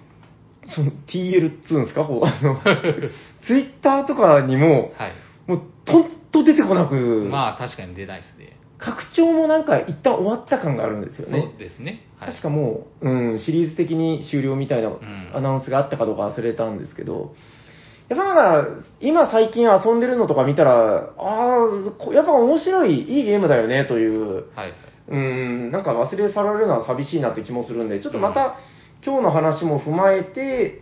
[0.68, 2.04] その TL っつうんですか？
[2.06, 2.60] こう、あの、
[3.48, 5.12] ツイッターとかにも、はい
[5.48, 6.96] もう、とんと出てこなく
[7.30, 11.54] まあ確かに出ないですね拡張もなんか一旦終わった感があるんですよそうね。
[11.60, 12.04] ですね。
[12.20, 12.30] はい。
[12.30, 14.98] 確かもう、うん、シリーズ的に終了みたいなん
[15.34, 17.36] アナウンスがあったかどうか忘れたんですけど、
[18.10, 18.70] やっぱなんか、
[19.00, 24.74] 今最近遊んでるのとか見たら、ああ、こやっぱ面白い、いいゲームだよね、という、はい。
[25.10, 28.58] うん、なんか忘れ去られるのは寂しいなって気もするんで、ちょっとまた、
[29.06, 30.82] 今日の話も踏まえて、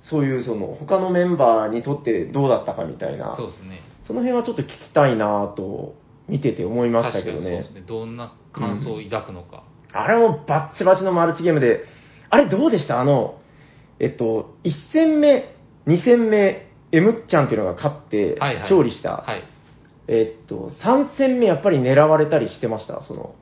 [0.00, 3.80] そういうその、他のメンバーにとってどうだったかみたいな、そうですね。
[4.06, 5.94] その辺はちょっと聞きたいなと、
[6.28, 7.74] 見てて思いましたけどね確かにそうです。
[7.74, 7.84] ね。
[7.86, 9.64] どんな感想を抱くのか。
[9.92, 11.84] あれもバッチバチのマルチゲームで、
[12.30, 13.00] あれどうでした？
[13.00, 13.40] あの、
[14.00, 15.54] えっと、1戦目、
[15.86, 18.62] 2戦目、M っちゃんっていうのが勝って、はいはい。
[18.62, 19.18] 勝利した。
[19.18, 19.44] はい。
[20.08, 23.02] えっと、3戦目やっぱり狙われたりしてました？
[23.02, 23.34] その、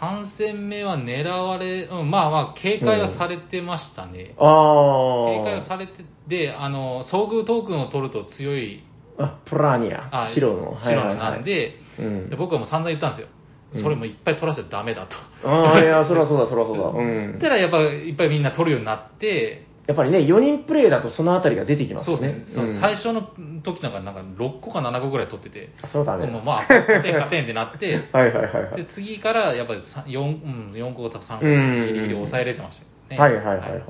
[0.00, 4.34] 3戦目は狙われ、うん、まあまあ、警戒はされてましたね。
[4.38, 5.38] あー。
[5.38, 5.92] 警戒はされて、
[6.28, 8.82] で、あの、遭遇トークンを取ると強い、
[9.18, 10.34] あ、プラーニアあ。
[10.34, 10.78] 白の。
[10.80, 13.28] 白のなんで、うんで僕はもう散々言ったんですよ。
[13.28, 13.36] うん
[13.82, 15.16] それもいっぱい取らせちゃダメだと。
[15.46, 16.84] ああ、いや、そらそうだ、そらそうだ。
[16.84, 17.48] うんた。
[17.48, 22.20] らやっぱいっぱいみんな取るようになって、やっぱりね、4人プレイだとそのあたりが出てきますそう。
[22.20, 23.22] ですね、その最初の
[23.62, 26.26] 時なんかなんか6個か7個ぐらい取ってて、あそうだね。
[26.26, 28.84] もうまあ、勝てん勝てんってなって、 はいはいはいはいで。
[28.86, 33.36] 次からやっぱり 4, うん4個とか3個うんギリギリ抑えれてましたよね。
[33.36, 33.82] はいはいはいはい。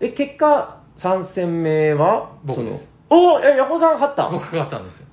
[0.00, 5.06] え、結果、3戦目は僕ですおーえ、ヤコさん勝った僕が勝ったんですよ。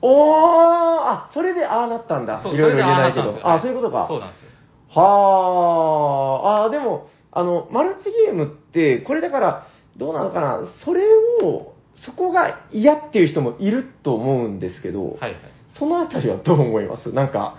[0.00, 2.40] おーあ、それでああなったんだ。
[2.42, 3.38] そういろいろ言えないけど。
[3.44, 4.06] あそういうことか。
[4.08, 4.48] そうなんですよ。
[4.94, 8.61] はあ、あーでも、あの、マルチゲームって、
[9.06, 11.02] これだから、どうなのかな、それ
[11.42, 15.34] を、そこが嫌っていう人もいると思うんですけど、はいはい。
[15.78, 17.12] そのあたりはどう思います？
[17.12, 17.58] なんか、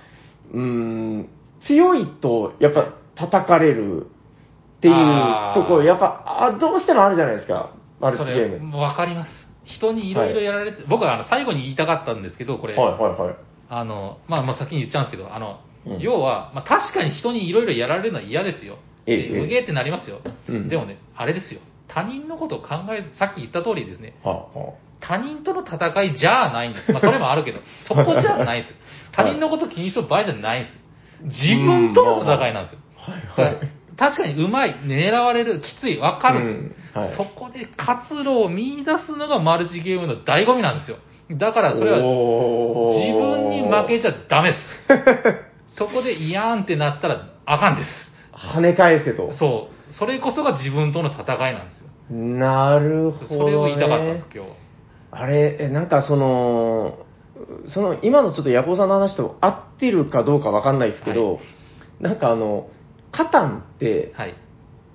[0.52, 1.30] うーん、
[1.66, 4.08] 強いと、やっぱ叩かれる
[4.78, 4.96] っていう
[5.56, 8.78] ところ、やっぱ、あどうしてもあるじゃないですか、マルチゲーム。
[8.78, 9.32] わかります。
[9.66, 13.36] 人にいろいろやられて、僕はあの最後に言いたかったんですけど、これ、はいはいはい。
[13.70, 18.78] あの、まあ、まあ先に言っちゃうんですけど、あの、うん要は、まあ、確かに人にいろいろやられるのは嫌ですよ。
[19.06, 20.22] ええうげーってなりますよ。
[20.50, 21.62] うんでもね、あれですよ。
[21.88, 26.92] 他人のことを考え、さっき言った通りですね、はあは他人との戦いじゃないんです。
[26.92, 28.76] まあ、それもあるけど、 そこじゃないです。
[29.12, 30.78] 他人のこと気にしてる場合じゃないです。
[31.24, 32.80] 自分との戦いなんですよ。
[32.98, 33.58] あはいはい。
[33.98, 40.98] 確かにうまい、狙われる、きつい、わかる、うんはいそこで活路を見出すのがマルチゲームの醍醐味なんですよ。
[41.32, 44.60] だからそれは自分に負けちゃダメです。
[45.76, 48.13] そこでイヤーンってなったらあかんです。
[48.36, 49.32] 跳ね返せと。
[49.34, 49.94] そう。
[49.94, 51.90] それこそが自分との戦いなんですよ。
[52.16, 53.38] なるほど、ね。
[53.38, 54.56] それを言いたかったんです、今日は。
[55.12, 56.98] あれ、えなんかその、
[57.74, 61.40] その、今のちょっとヤコウさんの話と合ってるかどうかわかんないですけど、は
[62.00, 62.68] なんかあの、
[63.12, 64.34] カタンって、はい。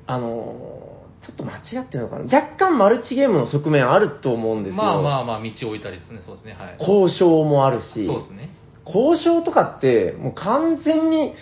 [0.07, 2.25] あの、ちょっと間違ってるのかな？
[2.25, 4.83] 若干マルチゲームの側面あると思うんですよ。
[4.83, 6.57] まあまあまあ、道を置いたりですね、そうですね。
[6.59, 6.77] はい。
[6.81, 8.51] 交渉もあるし、そうですね。
[8.95, 11.35] 交渉とかって、もう完全に、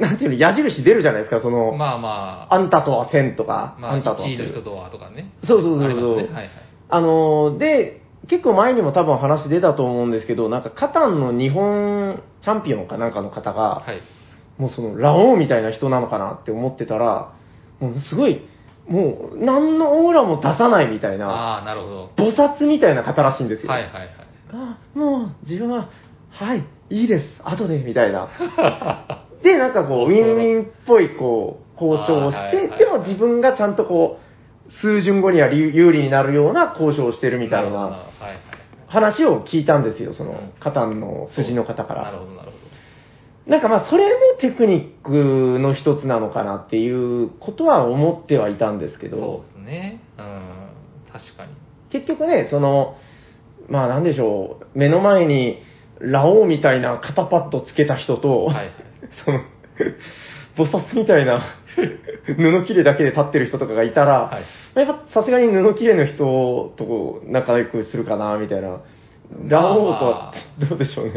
[0.00, 5.32] なんていうの、矢印出るじゃないですか、その、まあまあ、あんたとはせんとか、まあ、あんたとは1位の人とはとかね。
[5.44, 6.14] そうそうそうそうありますね。
[6.14, 6.50] はいはい。
[6.88, 14.00] あのーで、結構前にも多分話出たと思うんですけど、なんかカタンの日本チャンピオンかなんかの方が、はい。
[14.60, 17.32] もうそのラオウみたいな人なのかなって思ってたら、
[17.80, 18.42] もうすごい、
[18.86, 22.10] もう何のオーラも出さないみたいな、ああ、なるほど。
[22.16, 23.72] 菩薩みたいな方らしいんですよ。
[23.72, 24.10] はいはいはい。
[24.52, 25.88] あもう自分は、
[26.30, 28.28] はい、いいです、後で、みたいな。
[29.42, 34.18] で、なんかこう、ウィンウィンっぽい、こう、交渉をして、でも自分がちゃんとこ
[34.68, 38.04] う、数巡後には有有利になるような交渉をしてるみたいな。
[38.86, 42.02] 話を聞いたんですよ、そのうん、カタンの筋の方から。
[42.02, 43.50] なるほど、なるほど。
[43.50, 50.02] なんかまあ、それもテクニックの一つなのかなっていうことは思ってはいたんですけそうどで、すね。
[50.18, 51.12] うん。
[51.12, 51.52] 確かに。
[51.90, 52.96] 結局ね、その、
[53.68, 55.62] まあなんでしょう、目の前に
[56.00, 58.70] ラオウみたいな肩パッドつけた人と、はいはい。
[59.24, 59.40] その、
[60.56, 61.42] 菩薩みたいな
[62.26, 68.78] 布切れだけで立ってる人とかがいたら、はいやっぱさすがに布切れの人と仲良くするかな、みたいな。
[69.48, 70.32] ラオウとは
[70.68, 71.12] どうでしょうね。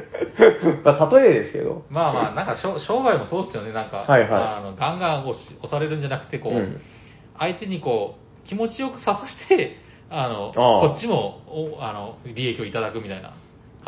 [0.84, 1.84] まあ、例えですけど。
[1.88, 5.34] まあまあ、なんか商商売もそうですよね、なんか、はいはいあのガンガン押
[5.66, 6.80] されるんじゃなくて、こう、うん
[7.38, 9.76] 相手にこう、気持ちよくささして、
[10.10, 13.34] あの、こっちもおあの利益をいただくみたいな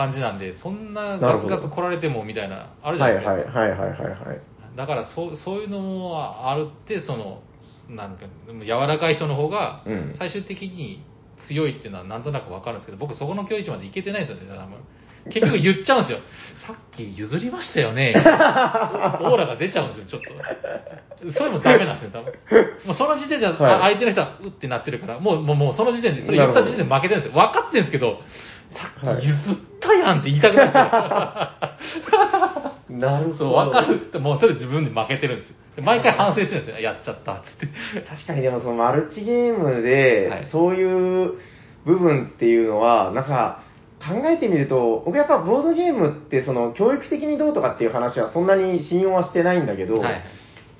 [0.01, 3.61] 感じなんで、そんなガツガツ来られてもみたいな、あるじゃはないいですか。
[3.61, 4.41] はいはいはいはいはい。
[4.77, 7.43] だからそうそういうのもあるって、その、
[7.91, 8.25] なんか、
[8.65, 11.05] 柔らかい人の方がうん、最終的に
[11.49, 14.79] 強いっていうのはなんとなくわかるんですけど、僕そこの境地までいけてないんですよね、多分
[15.29, 16.19] 結局言っちゃうんですよ。
[16.67, 18.15] さっき譲りましたよね。
[18.17, 21.33] オーラが出ちゃうんですよ、ちょっと。
[21.33, 22.33] それもダメなんですよ、多分。
[22.87, 27.39] もうその時点で、あはい相手の人はうってなってるから、もう、もう、もうその時点で、それ言った時点で負けてるんですよ。
[27.39, 28.21] 分かってるんですけど、
[28.75, 32.99] さっき譲ったやんって言いたくなるんですよ。
[32.99, 33.53] なるほど。
[33.53, 35.57] わかるって、もうそれ自分で負けてるんですよ。
[35.77, 36.81] で毎回反省してるんですよ。
[36.81, 38.09] やっちゃったっつって。
[38.09, 41.35] 確かにでもそのマルチゲームで、はいそういう
[41.85, 43.63] 部分っていうのは、なんか
[44.01, 50.23] 考えてみると、僕やっぱボードゲームってその教育的にどうとかっていう話はそんなに信用はしてないんだけど、はい。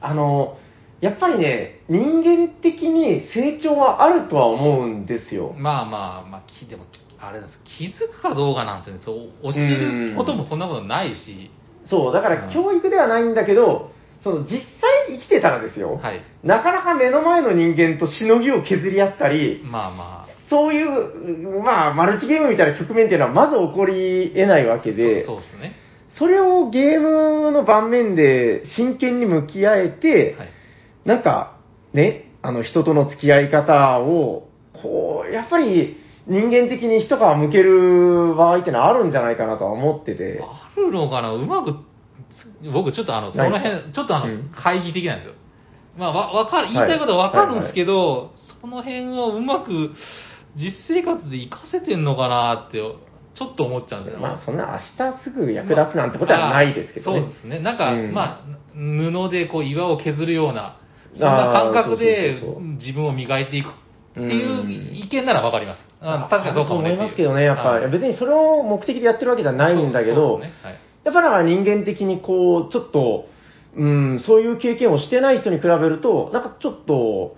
[0.01, 0.59] あの、
[1.01, 5.55] やっぱりね、人間的に成長はあるとは思うんですよ。
[5.57, 7.61] まあまあ、まあ、きでも、きあれです。
[7.79, 9.03] 気づくかどうかなんですよね。
[9.05, 11.51] そう、教えることもそんなことないし。
[11.85, 13.91] そう、だかうんら教育ではないんだけど、
[14.23, 14.61] その実際
[15.09, 16.23] 生きてたらですよ、はい。
[16.43, 20.27] なかなか目の前の人間としのぎを削り合ったり、まあまあ。
[20.51, 25.73] そういう、まあ、マルチゲームみたいな局面っていうのはまず起こり得ないわけで、そうそうですね。
[26.19, 30.49] それをゲームの盤面で真剣に向き合えて、はい。
[31.05, 31.57] なんか、
[31.95, 34.49] ね、あの、人との付き合い方を、
[34.83, 35.97] こう、やっぱり
[36.31, 40.41] 人間的に一皮向ける場合ってのはあるんじゃないかなとは思ってて。
[40.41, 41.33] あるのかな？
[41.33, 41.73] うまく
[42.63, 45.35] つ、僕ちょっとあの、その辺、ちょっとあの、うん懐疑的なんですよ。
[45.99, 49.91] まあ、わ、わかる、言いたいことはわかるんですけど、その辺をうまく
[50.57, 52.79] 実生活で活かせてんのかなって、
[53.35, 54.23] ちょっと思っちゃうんですよね。
[54.23, 57.21] まあ、そんな明日すぐ役立つなんてことはないですけどね。
[57.23, 57.59] そうですね。
[57.59, 60.77] なんか、うんまあ、布でこう岩を削るような、
[61.15, 62.41] そんな感覚で
[62.79, 63.67] 自分を磨いていく
[64.13, 65.81] っていううん意見ならわかります。
[66.01, 73.27] あ確かにそうかもね思いますけどね、やっぱ、はい別にそれを目的でやってるわけじゃないんだけど、ねはいやっぱなんか人間的にこう、ちょっと、
[73.77, 77.37] うん、そういう経験をしてない人に比べると、なんかちょっと、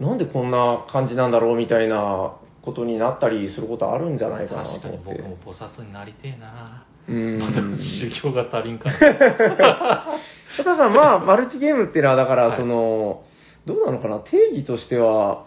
[0.00, 5.22] なんでこんな感じなんだろうみたいなことになったりすることあるんじゃないかな確かにと思って。
[5.22, 7.38] 僕も菩薩になりてえなうん。
[7.38, 10.06] まだ修行が足りんから。
[10.64, 13.22] ただまあ、マルチゲームっていうのは、だから、はいその、
[13.66, 15.44] どうなのかな、定義としては、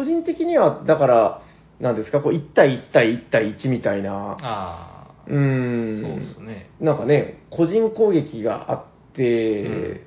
[0.00, 1.42] 個人的には、だから、
[1.78, 5.38] なんですか、こう、1対1対1対1みたいな、ああ、うそん。
[5.38, 6.70] うですね。
[6.80, 8.84] なんかね、個人攻撃があっ
[9.14, 10.00] て、うん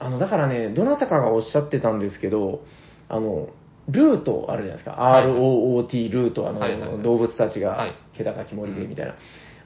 [0.00, 2.60] あの、だからね、どなたかがおっしゃってたんですけど、
[3.08, 3.48] あの、
[3.88, 4.92] ルートあるじゃないですか。
[4.92, 9.14] はいはい ROOT ルート、あの、はいはいはい動物たちがはい、気高き森でみたいな。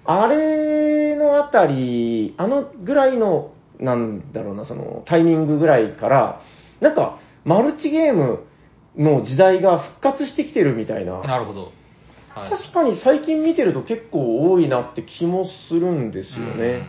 [0.05, 6.41] あれのあたり、あのぐらいの、なんだろうな、その、タイミングぐらいから、
[6.81, 8.45] なんか、マルチゲーム
[8.97, 11.21] の時代が復活してきてるみたいな。
[11.21, 11.73] なるほど。
[12.35, 16.87] はい確かに最近見てると結構多いなって気もするんですよね。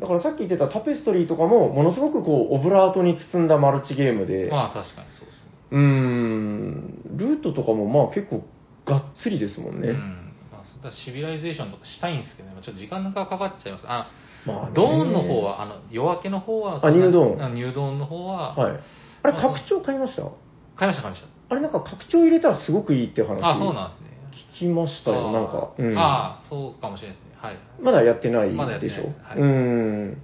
[0.00, 5.52] だからさっき言ってたタペストリーとかも、ものすごくこう、オブラートに包んだマルチゲームうで、んまあ確かにそうですね。
[5.70, 8.42] うーん、ルートとかもまあ結構
[8.86, 9.88] がっつりですもんね。
[9.88, 10.32] うん。
[10.50, 13.84] まあ、そうだシビライゼーションとかしたいんですけどね、ちょっと時間がかかっちゃいます。
[13.86, 14.10] あ、
[14.46, 18.80] まあねドーンの方は、あの、夜明けの方は、あニュードーンあニュードーンの方は、はい。
[19.22, 20.24] あれ、拡張買いました？
[20.82, 23.40] 買いました、買いましあれなんか拡張入れたらすごくいいって話。
[23.40, 23.50] た。
[23.52, 24.08] あ、そうなんですね。
[24.56, 25.72] 聞きましたよ、なんか。
[25.78, 25.96] うん。
[25.96, 27.32] ああ、そうかもしれないですね。
[27.36, 27.58] はい。
[27.80, 30.22] まだやってないまだやってでしょないですはいうん。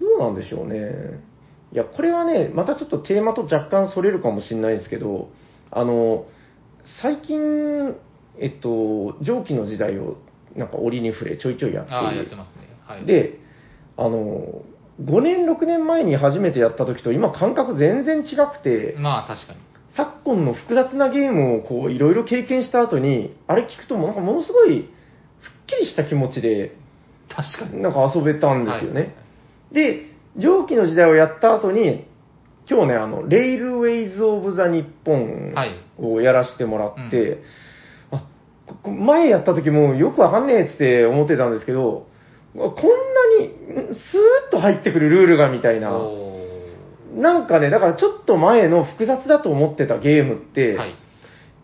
[0.00, 1.24] どうなんでしょうね。
[1.72, 5.30] いや、これはね、またちょっとテーマと若干それるかもしれないですけど、
[5.70, 6.26] あの、
[7.00, 7.96] 最近、
[8.38, 10.18] えっと、蒸気の時代を
[10.56, 12.22] なんか折に触れちょいちょいやってああ、や。
[12.22, 12.68] ってますね。
[12.84, 13.38] はい。、で、
[13.96, 14.62] あの、
[15.02, 19.58] 5年、6年前に初めてやった時と今感覚全然違くて、まあ確かに。
[19.96, 24.88] 昨今の複雑なゲームをこういろいろ経験した後に、あれ聞くともうなんかものすごい
[25.40, 26.76] すっきりした気持ちで、
[27.28, 27.82] 確かに。
[27.82, 29.00] なんか遊べたんですよね。
[29.00, 29.26] はい
[29.72, 30.06] で、
[30.36, 32.06] 蒸気の時代をやった後に、
[32.68, 37.42] 今日ね、あの、レイルウェイズ・オブ・ザ・日本はいをやらせてもらって、
[38.10, 38.28] あ
[38.66, 42.06] ここ前やった時もよくわかんねえって思ってたんですけど、
[42.54, 42.74] こんな
[43.40, 43.46] に
[43.90, 45.90] んスーッと入ってくるルールがみたいな。
[47.16, 50.94] おなんかね、だからちょっと前の複雑だと思ってたゲームって、ーはい。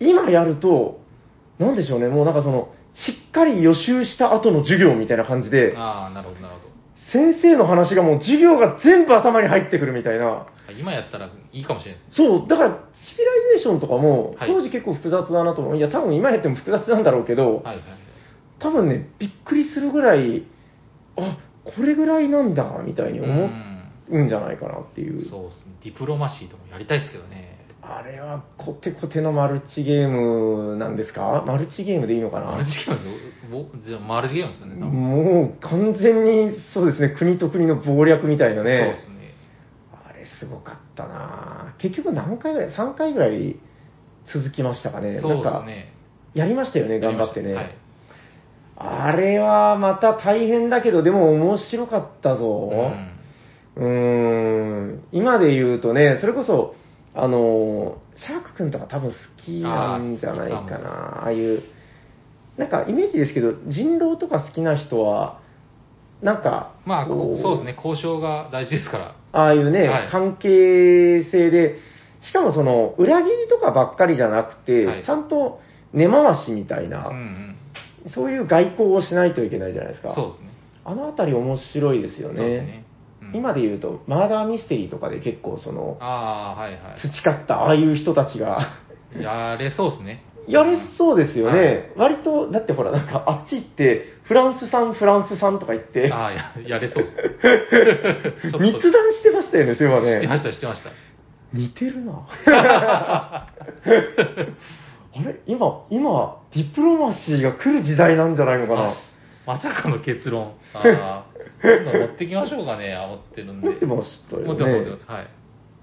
[0.00, 1.00] 今やると、
[1.58, 6.72] なんでしょうね、もうなんかその、しっかり予習した後の授業みたいな感じで、ああ、なるほど、なるほど。
[7.12, 10.46] 先生の話がもう授業が全部頭に入ってくるみたいな。
[10.66, 12.28] あ今やったらいいかもしれないですね。
[12.28, 15.76] そう、だから、シビライゼーションとかも、はい当時結構複雑だなと思う。
[15.76, 17.78] いや、多分今やっても複雑なんだろうけど、はいはい。
[18.58, 20.44] 多分ね、びっくりするぐらい、
[21.16, 23.71] あ、これぐらいなんだ、みたいに思うん
[24.08, 25.22] うんじゃないかなっていう。
[25.28, 25.74] そうですね。
[25.84, 27.58] ディプロマシーとかもやりたいですけどね。
[27.84, 31.42] あれはコテコテのマルチゲームなんですか？
[31.44, 32.52] マルチゲームでいいのかな？
[32.52, 32.98] マルチゲー
[33.48, 33.98] ムですよ。
[34.00, 34.92] マルチゲームですよね、多分。
[34.92, 38.94] もう完全にそうですね、国と国の謀略みたいなね。
[38.94, 39.34] そうですね。
[39.92, 43.56] あれすごかったな結局何回ぐらい ?3 回ぐらい
[44.32, 45.20] 続きましたかね。
[45.20, 45.92] そうなんか、ですね。
[46.34, 47.54] やりましたよね、頑張ってね。
[47.54, 47.74] はい。
[48.76, 52.70] あれはまた大変だけど、でも面白かったぞ。
[52.70, 55.04] うーん。
[55.12, 56.74] 今で言うとね、それこそ、
[57.14, 61.22] あの、シャーク君とか多分好きなんじゃないかな。
[61.22, 61.62] ああいう、
[62.56, 65.40] なんかイメージですけど、人狼とか好きな人は、
[66.22, 69.14] なんか、まあ、こそうですね、交渉が大事ですから。
[69.32, 71.78] ああいうね、はい関係性で、
[72.22, 75.60] しかもその、裏切りとかばっかりじゃなくて、はいちゃんと
[75.92, 77.56] 根回しみたいな、うん
[78.04, 78.10] うん。
[78.10, 80.14] そういう外交をしないといけないじゃないですか。
[80.14, 80.50] そうですね。
[80.84, 82.36] あのあたり面白いですよね。
[82.36, 82.84] そうですね。
[83.32, 88.76] うん今で言うと、マーダーミステリーとかで結構その、ああ、はいは培ったああいう人たちが、
[89.18, 89.22] い。
[89.22, 90.24] やれそうですね。
[90.48, 91.60] やれそうですよね。
[91.60, 97.16] はい割と、だってほら、なんかあっち行って、フランス産、フランス産とか言って、ああ、ややれそうです
[98.58, 100.14] 密談してましたよね、そういえばね。
[100.14, 100.90] 知ってました、知ってました。
[101.52, 102.26] 似てるな。
[105.14, 105.40] あれ？
[105.46, 108.94] 今、今、ディプロマシーが来る時代なんじゃないのかな。
[109.46, 110.54] まさかの結論。
[110.72, 111.31] ああ、
[111.62, 113.68] 今度持ってきましょうかね、 あ持ってるんで。
[113.68, 115.10] 持ってましたよね持ってます、持ってます。
[115.10, 115.26] はい。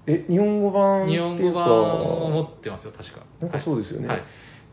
[0.06, 3.20] え、日本語版日本語版を持ってますよ、確か。
[3.40, 4.08] なんかそうですよね。
[4.08, 4.22] はい。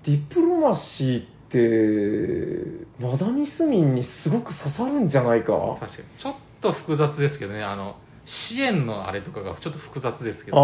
[0.05, 5.53] ディプロマシーって、マダミス民にすごく刺さるんじゃないか。
[5.80, 6.22] 確かに。
[6.22, 7.95] ちょっと複雑ですけどね、あの、
[8.26, 10.62] 支援のあれとかがちょっと複雑ですけあど、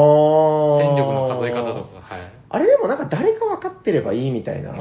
[0.78, 2.32] ー戦力の数え方とか、はい。
[2.50, 4.72] あれでもなんか誰か分かってればいいみたいな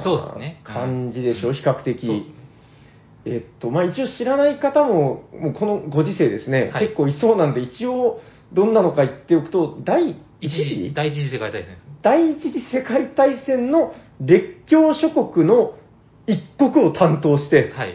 [0.64, 2.32] 感じでしょ、うん比較的。
[3.24, 8.20] えっと、まあ一応知らない方も、もうこのご時世ですね、はい結構いそうなんで、一応
[8.52, 11.92] どんなのか言っておくと、第一一時、次第一次世界大戦ですね。
[12.02, 15.74] 第一次世界大戦の列強諸国の
[16.26, 17.94] 一国を担当して、はい。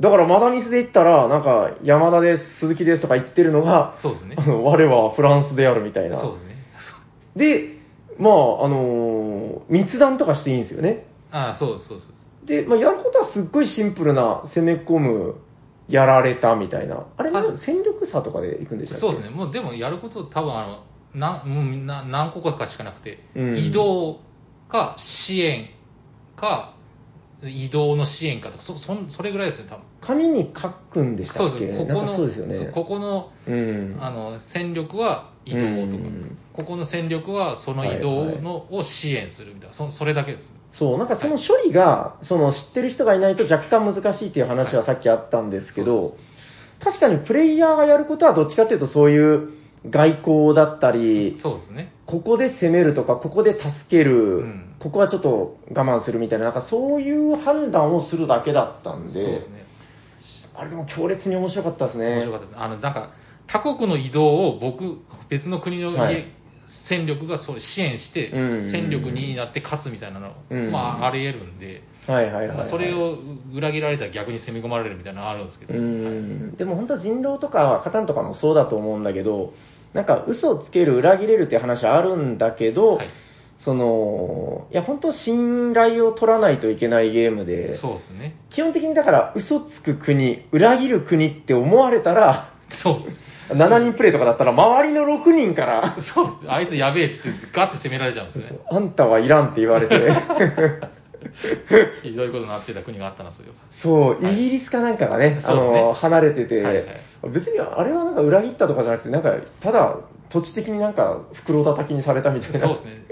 [0.00, 4.46] だからマダミスで言ったら、なんか山田です、鈴木ですとか言ってるのが、そうですねあ。
[4.46, 6.20] の我はフランスであるみたいな。
[6.20, 6.56] そうですね。
[7.36, 7.78] で、
[8.18, 11.04] まあ、あのー密談とかしていいんですよね。
[11.30, 11.98] ああ、そうです、そう
[12.48, 15.34] でまあ、やることはすっごいシンプルな攻め込む、
[15.88, 17.06] やられたみたいな。
[17.16, 19.06] あれ、あなんか戦力差とかで行くんでしたっけ？
[19.06, 19.30] そうですね。
[19.30, 20.78] もうでもやること多分あの、
[21.14, 24.20] なもうな何個かしかなくて、うん移動
[24.68, 24.96] か
[25.26, 25.70] 支援
[26.36, 26.74] か、
[27.42, 29.84] 移動の支援かとか、そそんそれぐらいですよ、多分。
[30.00, 31.50] 紙に書くんでしたっけ？
[31.50, 31.78] そうです。
[31.78, 32.72] ここの、そうですよね。
[32.72, 33.96] ここの、うん。
[34.00, 40.50] あの、戦力は移動とか、うんここの戦力はその移動の、を支援するみたいな、そそれだけです。
[40.72, 46.16] そう、なんかその処理が、その知ってる人がいないと若干難しいっていう話はさっきあったんですけど、
[46.82, 49.50] 確かにプレイヤーがやることはどっちかっていうとそういう
[49.86, 51.92] 外交だったり、そうですね。
[52.06, 59.66] ここで攻めるとか、ここで助ける、うんここはちょっと我慢するみたいな、なんかそういう判断をするだけだったんで、そうですね。
[60.54, 62.04] あれでも強烈に面白かったですね。
[62.04, 62.58] 面白かったです。
[62.60, 63.10] あの、なんか、
[63.48, 64.98] 他国の移動を僕、
[65.28, 66.38] 別の国の家、はい
[66.88, 71.82] 戦力がそう支援して、うん戦力になって勝つみたいなの、うんまあ、あり得るんで、
[72.12, 72.70] はいはいはい、はい。
[72.70, 73.18] それを
[73.52, 79.52] 裏切られたら逆に攻め込まれるみたいなのあるんですけど、うはいん、でも本当は人狼とかカタンとかもそうだと思うんだけど、
[79.92, 83.08] なんか嘘をつける、裏切れるって話あるんだけど、はい
[83.64, 88.36] その、いや本当信頼を取らないといけないゲームで、そうですね。
[88.50, 93.18] 基本的にだから嘘つく国、裏切る国って思われたら、そうです。
[93.52, 96.50] 7人プレイとかだったら周りの6人から、そうです。
[96.50, 98.58] あいつやべえっつってガッて攻められちゃうんですね。
[98.70, 99.94] あんたはいらんって言われて、
[102.02, 103.54] ひどいことになってた国があったな、それは。
[103.82, 106.86] そう、はいイギリスかなんかがね、あそうですねの、離れてて、はいはい
[107.32, 109.98] 別にあれはなんか裏切ったとかじゃなくて、なんか、ただ、
[110.30, 112.60] 土地的になんか袋叩きにされたみたいな。
[112.60, 113.02] そうですね。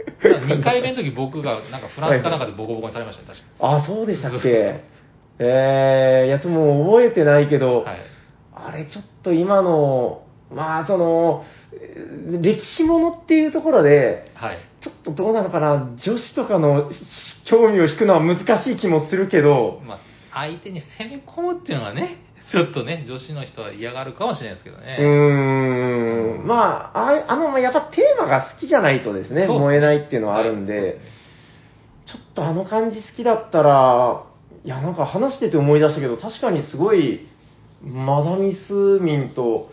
[0.61, 4.81] 2回目の時僕がなんかフランスかなんかでボコボコにされましたね、確かあ、そうでしたっけ？
[5.39, 7.85] えー、いや、ちょっともう覚えてないけど、に。
[7.85, 7.97] はい。
[8.55, 11.57] あれちょっと今の、まあ、その、えー
[12.41, 14.59] 歴史ものっていうところで、はい。
[14.83, 16.91] ちょっとどうなのかな、女子とかの
[17.49, 19.99] 興味を引くのは難しい気もするけど、まあ、
[20.33, 22.19] 相手に攻め込むっていうのはね、
[22.53, 24.99] ちょっとね、女子の人は嫌がるかもしれないですけどうね。
[25.01, 30.97] ーん、まあ、あれあの、やっぱテーマが好きじゃないとですね、すね燃えないっていうのはあるんで、はい
[32.07, 34.25] ちょっとあの感じ好きだったら、
[34.65, 37.29] いや、なんか話してて思い出したけど、確かにすごい、
[37.83, 39.71] マダミス民と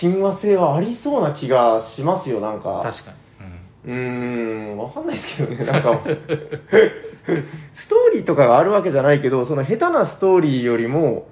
[0.00, 2.82] 親和性はありそうな気がしますよ、なんか。
[2.84, 3.16] 確かに。
[3.50, 11.28] うんうーん、わかんないですけどね、なんか、 ストーリーとかがあるわけじゃないけど、その下手なストーリーよりも、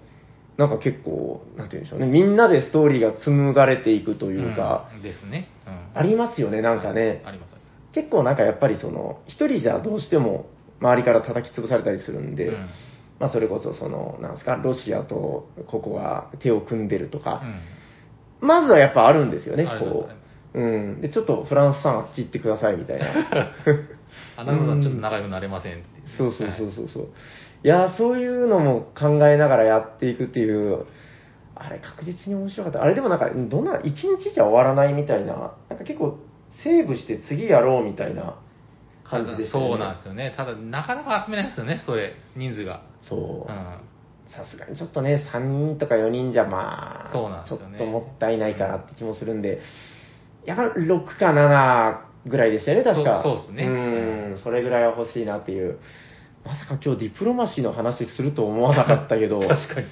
[0.57, 5.49] なんか結構、なんて言うんでしょうね、みんなでストーリーが紡がれていくというか、うんですね。
[5.67, 7.23] うんありますよね、なんかね。
[7.25, 7.55] あります。
[7.93, 10.47] 結構なんかやっぱりその、一人じゃどうしても
[10.81, 12.55] 周りから叩き潰されたりするんで、うん
[13.19, 17.61] まあそれこそその、なんですか、ロシアとここは手を組んでるとか、うん
[18.41, 20.09] まずはやっぱあるんですよね、ありますこ
[20.55, 20.61] う。
[20.61, 21.01] うん。
[21.01, 23.07] で、ちょっとフランスさんあっち行ってくださいみたいな。
[24.39, 27.09] あなたはちょっと仲良くなれませんっていそうそうそうはいそうそう。
[27.65, 30.87] いや、そういうのも考えながらやっていくっていう、
[31.55, 32.83] あれ確実に面白かった。
[32.83, 36.19] あれでもなんか、どんな、一日じゃ終わらないみたいな、なんか結構
[36.63, 38.37] セーブして次やろうみたいな
[39.05, 39.71] 感じでしたよね。
[39.71, 40.35] そうなんですよね。
[40.37, 42.83] ただ、なかなか集めないですよね、それ、人数が。
[43.01, 43.79] そううん。
[44.35, 49.61] さすがにちょっとね、3人とか4人じゃまあ、そうなんですちょっともったいないかなって気もするんで、
[50.45, 53.23] やっぱ6か7ぐらいでしたよね、確か。
[53.23, 55.79] そうですねうん、それぐらいは欲しいなっていう。
[56.45, 59.87] まさか今日ディプロマシーの話すると思わなかったけど、 確かに。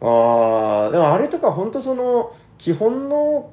[0.00, 3.50] ああ、でもあれとか本当その、基本の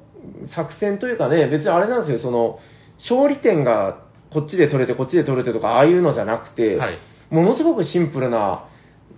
[0.48, 2.60] 作戦というかね、別にあれなんですよ、その、
[3.00, 4.00] 勝利点が
[4.32, 6.98] こっちで取れて、こっちで取れてとか、ああいうのじゃなくて、はい。
[7.30, 8.66] ものすごくシンプルな、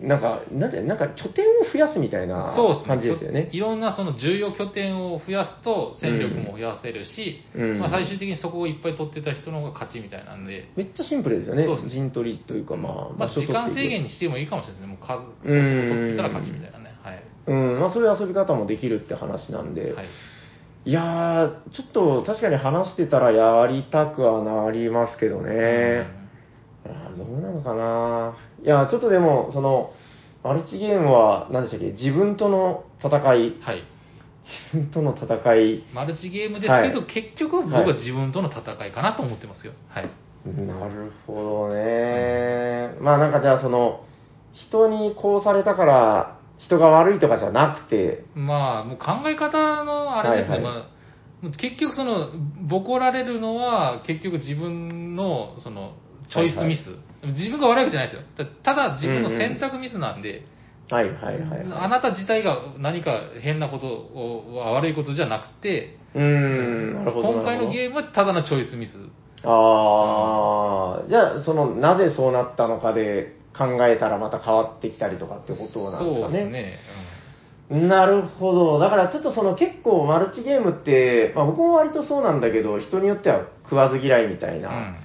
[0.04, 2.54] なんか、なんて、なんか拠点を増やすみたいな。
[2.86, 3.50] 感じですよね。
[3.54, 11.90] いろんなその重要拠点を増やすと戦力も増やせるし、うんまあ、最終的にそこをいっぱい取ってた人の方が勝ちみたいなんで、めっちゃシンプルですよねそうです。
[11.90, 14.94] 陣取りというか、まあ、まあ、時間制限にしてもいいかもしれないですね。
[14.94, 16.96] もう数、うん取ってたら勝ちみたいなね。
[17.02, 17.24] はい。
[17.48, 20.06] うん、まあそういう遊び方もできるって話なんで、はい。
[20.86, 26.08] いやー、ちょっと確かに話してたらやりたくはなりますけどね。
[26.18, 26.23] あー
[26.86, 29.92] どうなのかないや、ちょっとでも、その、
[30.44, 31.92] マルチゲームは、何でしたっけ？
[31.92, 33.22] 自分との戦い、
[33.62, 33.84] はい。
[34.74, 39.74] 自分との戦い、マルチゲームですけど、はい結局僕は自分との戦いかなと思ってますよ。
[39.88, 40.10] はい。
[40.46, 42.98] なるほどね。
[43.00, 44.04] まあなんかじゃあその、
[44.52, 50.56] 人にこうされたから、人が悪いとかじゃなくて、まあ、もう考え方のあれですね。
[50.58, 50.94] はいはいまあ
[51.60, 52.30] 結局その、
[52.70, 55.92] ボコられるのは、結局自分の、その、
[56.30, 56.90] チョイスミス。
[57.26, 58.48] 自分が悪いわけじゃないですよ。
[58.64, 60.46] ただ自分の選択ミスなんで、
[60.90, 61.66] はいはいはい、はい。
[61.72, 67.06] あなた自体が何か変なことを、悪いことじゃなくて、うーん。
[67.06, 68.92] 今回のゲームはただのチョイスミス。
[69.46, 76.28] ああ、じゃあその、なぜそうなったのかで考えたらまた変わってきたりとかってことなんですかね。
[76.28, 76.80] そうですね。
[77.88, 78.80] なるほど。
[78.80, 84.96] だからちょっとその結構マルチゲームって、まあ僕も割とそうなんだけど、人によっては食わず嫌いみたいな、うん。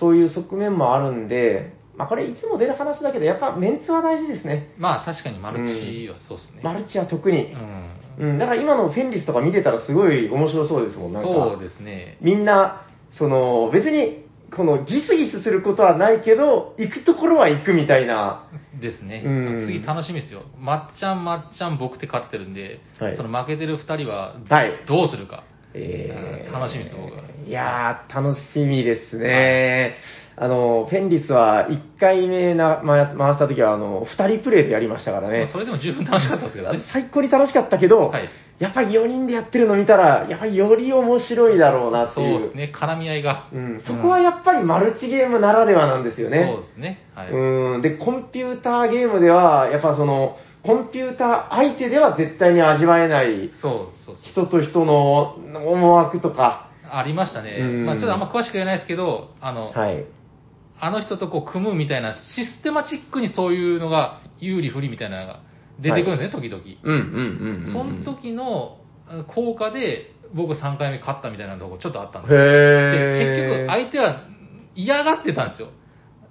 [0.00, 4.72] そういう側面もあるんで、まあこれいつも出る話だけど、やっぱメンツは大事ですね。
[4.78, 6.62] まあ確かにマルチはそうですね。
[6.64, 7.56] マルチは特にう。
[7.56, 7.90] ん。
[8.20, 11.28] うん、だから今のフェンリスとか見てたらすごい面白そうですもん、なんか。
[11.28, 12.18] そうですね。
[12.20, 12.86] みんな、
[13.18, 14.24] その、別に、
[14.54, 18.48] このギスギスすることはないけど、行くところは行くみたいな。
[18.80, 19.66] ですねうん。
[19.66, 20.42] 次楽しみですよ。
[20.58, 25.44] まっちゃん、まっちゃん、僕って勝ってるんで、はいその負けてる二人ははいどうするか。
[25.74, 29.96] えうん楽しみです僕はいやー、楽しみですね。
[30.36, 35.52] あの、フェンリスは1回目な、ま、回した時は、あの、2人プレイでやりましたからねまあ。
[35.52, 36.80] それでも十分楽しかったですけどね。
[36.92, 38.28] 最高に楽しかったけど、はい
[38.60, 42.40] やっぱり4人でやってるの見たら、やっぱりより面白いだろうなってそういう。
[42.40, 42.72] ですね。
[42.76, 43.48] 絡み合いが。
[43.50, 46.46] うん、そこはやっぱりマルチゲームならではなんですよね。
[46.54, 47.06] そうですね。
[47.14, 47.30] はい。
[47.30, 53.72] うん、で、コンピューターゲームでは、やっぱその、コンピューター相手では絶対に味わえない、そう
[54.04, 54.24] そうそう。
[54.24, 55.36] 人と人の
[55.66, 57.56] 思惑とか、ありましたね。
[57.58, 60.04] うんまあちょっとあんま詳しく言えないですけど、あの、はい。
[60.82, 65.40] あの人とこう組むみたいな、システマチックにそういうのが有利不利みたいなのが
[65.80, 66.62] 出てくるんですね、時々。
[66.82, 67.72] うんうんうんうん。
[67.72, 68.78] その時の
[69.08, 73.34] あ効果で僕3回目勝ったみたいなとこちょっとあったんですへでー。
[73.34, 74.24] 結局相手は
[74.74, 75.68] 嫌がってたんですよ。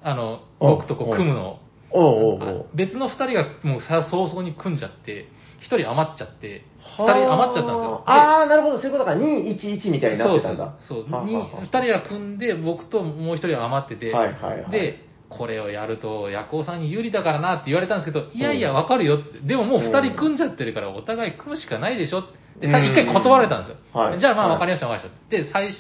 [0.02, 1.60] あの、僕とこう組むの
[1.92, 2.68] を。
[2.74, 5.28] 別の2人がもうさ早々に組んじゃって、
[5.62, 6.64] 1人余っちゃって、
[6.98, 8.04] 2はあ人余っちゃったんですよ。
[8.06, 9.12] でああ、なるほど、そういうことか。
[9.12, 10.76] 211みたいになってたんだ。
[10.80, 11.12] そうそうそう。
[11.12, 19.40] はあはあにはあ2人が組んで、僕ともう1人は余ってて、はいはいはいで、これをやると、ヤコウさんに有利だからなって言われたんですけど、いやいや、わかるよって。
[19.40, 22.24] でももう2人組んじゃってるから、お互い組むしかないでしょ
[22.60, 23.78] で、さうん一回断られたんですよ。
[23.94, 25.38] はいじゃあまあはいわかりました、わかりました。
[25.38, 25.78] で、最初、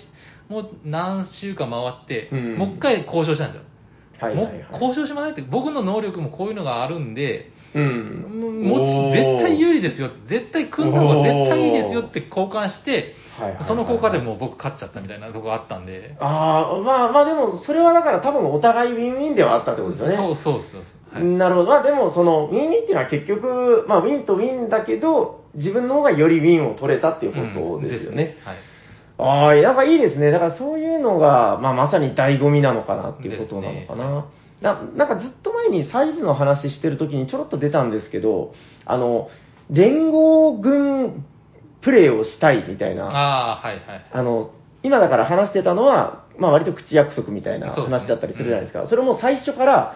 [0.49, 3.69] もう何週間回って、うんもう一回交渉したんですよ。
[4.19, 8.65] はいはい交渉しませんって、僕の能力もこういうのがあるんで、うん。
[8.67, 20.15] もう絶対有利ですよ、絶対組んだ方が絶対いいですよって交換してはいはいはいはい、その効果でもう僕勝っちゃったみたいなとこがあったんで、ああ、まあまあでも、それはだから多分お互いウィンウィンではあったってことですよね。
[20.17, 20.81] そうそうそう。
[21.13, 21.69] はいなるほど。
[21.69, 28.35] まあでも、その、ウィンウィンっていうのは結局、まあウィンとウィンだけど、自分の方がよりウィンを取れたっていうことですよね。
[28.43, 28.57] はい。
[29.17, 30.31] ああ、なんかいいですね。
[30.31, 34.25] だからそういうのが、まあまさに醍醐味なのかなっていうことなのかな。
[34.61, 38.53] ななんかずっと前にサイズの話してる時にちょろっと出たんですけど、
[38.85, 39.29] あの、
[39.69, 41.25] 連合軍
[41.81, 44.05] プレイをしたいみたいな、ああ、はいはい。
[44.11, 44.51] あの、
[44.83, 48.87] 今だから話してたのは、まあ割と口約束みたいな話だったりするじゃないですか。
[48.87, 49.95] それも最初から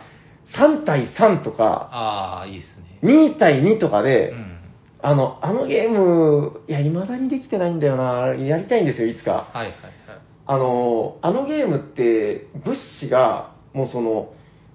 [0.57, 2.99] 3対3とか、ああ、いいですね。
[3.03, 4.59] 2対2とかで、うん。
[5.01, 8.33] あの、あのゲーム、いや、未だにできてないんだよな。
[8.35, 9.49] やりたいんですよ、いつか。
[9.53, 9.73] はいはいはい。
[10.45, 14.33] あの、あのゲームって、物資が、もうその、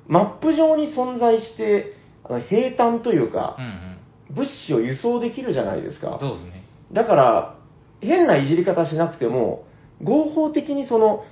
[0.09, 3.99] マップ上に存在して、あの平坦というかうん、うん。
[4.37, 6.19] 物資を輸送できるじゃないですか。
[6.21, 6.65] そうですね。
[6.93, 7.59] だから、
[8.01, 9.65] 変ないじり方しなくても、
[10.03, 11.25] 合法的にその、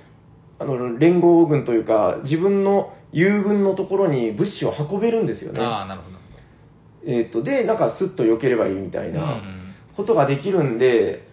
[0.59, 5.61] あの、連合軍というか、自分の友軍のところに物資を運べるんですよね。
[5.61, 6.17] ああ、なるほど。
[7.05, 9.43] えっ、と、で、なんかスッと避ければいいみたいうんうなん
[9.95, 11.27] ことができるんで、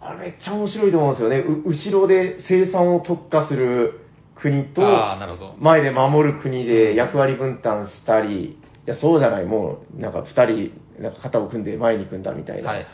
[0.00, 1.38] あれめっちゃ面白いと思うんですよね。
[1.38, 4.00] う後ろで生産を特化する
[4.42, 5.54] 国と、ああ、なるほど。
[5.58, 12.70] 前で守る国で役割分担したり、いや、そうじゃない、もう、なんか二人、なんか肩を組んで前に組んだみたいな。
[12.70, 12.86] はいはい。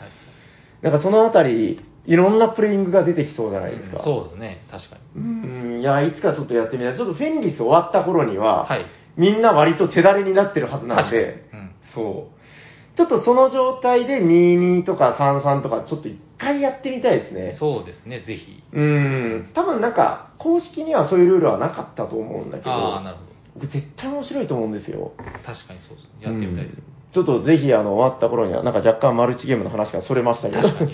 [0.81, 4.01] なんかそのあたり、いろんなプレイングが出てきそうじゃないですか。
[4.03, 5.21] そうですね、確かに。
[5.21, 6.95] うん、いや、いつかちょっとやってみたい。
[6.97, 8.85] ちょっとフェンリス終わった頃には、はい。
[9.17, 11.21] みんな割と手だれになってるはずなん確かに。
[11.21, 11.71] で、うん。
[11.93, 12.97] そう。
[12.97, 17.55] ちょっとその状態で22とか33とか、ちょっと一回やってみたいですね。
[17.59, 18.63] そうですね、ぜひ。
[18.73, 19.51] うん。
[19.53, 23.23] 多分なんか、公式にはそういうルールはなかったと思うんだけど、ああ、なるほ
[23.55, 25.13] 僕絶対面白いと思うんですよ。
[25.17, 25.23] ど。
[25.45, 26.09] 確かにそうですね。
[26.21, 26.77] やってみたいです。
[26.77, 30.61] うんちょっとぜひ、あの、終わった頃には、なんか若干マルチゲームの話がそれましたけど。
[30.61, 30.91] 確かに。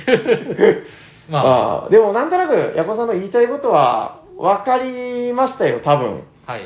[1.29, 6.23] まあ、ああでもなんとなく、ヤコさんの言いたいことは、分かりましたよ、多分。
[6.45, 6.61] はい。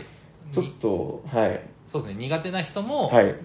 [0.53, 1.61] ちょっと、はい。
[1.87, 3.35] そうですね、苦手な人も、はい。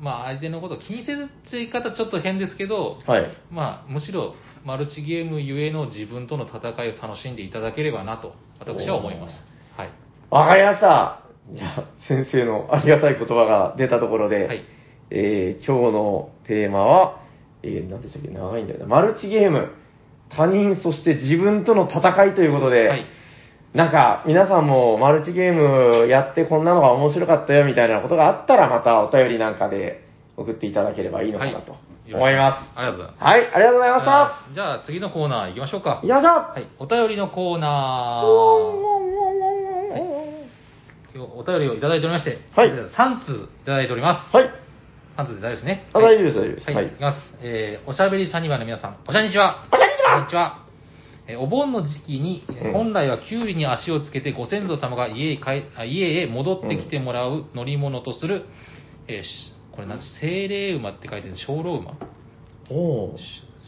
[0.00, 3.26] まあ、相手のことを気にせずって言い方ちょっと変ですけど、はい。
[3.50, 4.34] まあ、むしろ、
[4.64, 9.34] マルチゲームゆえの自分との戦いを楽しんでいただければなと、私は思います。
[9.76, 9.90] はい。
[10.30, 11.20] わかりました。
[11.52, 14.62] じゃあ、先生のありがたい言葉が出たところで、はい。
[15.10, 17.20] えー今日のテーマは、
[17.62, 18.28] えー、何でしたっけ？
[18.28, 18.86] 長いんだよな。
[18.86, 19.70] マルチゲーム。
[20.30, 23.04] 他人、そして自分との戦いということで、はい。
[23.74, 30.06] なんか、皆さんもマルチゲームやってこんなのが面白かったよみたいなことがあったら、またお便りなんかで
[30.36, 31.80] 送っていただければいいのかなとはい
[32.12, 32.78] 思います。
[32.78, 33.24] ありがとうございます。
[33.24, 34.54] はい、ありがとうございました。
[34.54, 36.00] じゃあ、次のコーナー行きましょうか。
[36.02, 36.32] 行きましょう。
[36.32, 36.66] はい。
[36.78, 38.94] お便りのコーナー。
[41.14, 44.36] 今日お便りをいただいておりまして、はい3通いただいております。
[44.36, 44.50] はい。
[45.16, 45.86] 3通で大丈夫ですね。
[45.92, 46.74] あ大丈夫です大丈夫ですはい。
[46.74, 47.34] はいい、きます。
[47.40, 49.64] えー、おしゃべりサニバの皆さん、おしゃにちは。
[49.72, 50.58] おしゃにちはこんにちは。
[51.26, 52.44] えーお盆の時期に、
[52.74, 58.44] 本来はキュウリに足をつけてご先祖様が家へ家へ戻ってきてもらう乗り物とする、
[59.08, 61.98] えーしこれなん精霊馬って書いてる小老馬
[62.70, 63.18] おー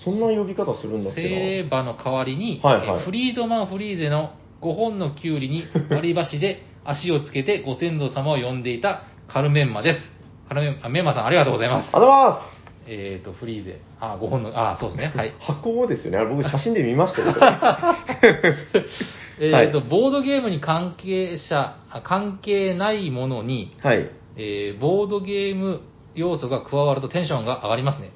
[0.04, 4.30] そんな呼び方するんだっけ精霊馬の代わりに、はいはいえーフリードマン・フリーゼの
[4.62, 9.98] 5本のキュウリに 割り箸で足をつけてご先祖様を呼んでいたカルメンマです。
[10.48, 11.86] カルメンあメンマさんありがとうございます。
[11.86, 12.56] ありがとうございます。
[12.88, 13.80] えっ、と、フリーゼ。
[13.98, 15.12] あ、5本の、あ、そうですね。
[15.16, 15.34] はい。
[15.40, 16.18] 箱ですよね。
[16.18, 17.34] あれ僕写真で見ましたよ。
[19.40, 24.08] えっ、と、ボードゲームに関係者、あ関係ないものに、はい。
[24.36, 25.80] えーボードゲーム
[26.16, 28.10] 要素が加わるとテンションが上がりますね。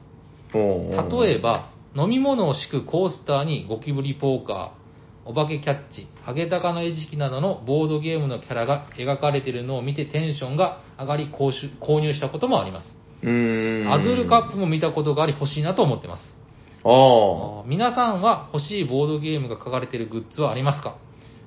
[1.22, 12.96] 例え、ば、飲み物を敷くコースターにゴキブリポーカー、お化けキャッチ、ハゲタカの餌食などのボードゲームのキャラが描かれているのを見てテンションが上がり購入したこともあります。
[13.22, 16.22] アズールカップも見たことがあり欲しいなと思ってます。
[17.66, 20.96] 皆さんは欲しいボードゲームが書かれているグッズはありますか？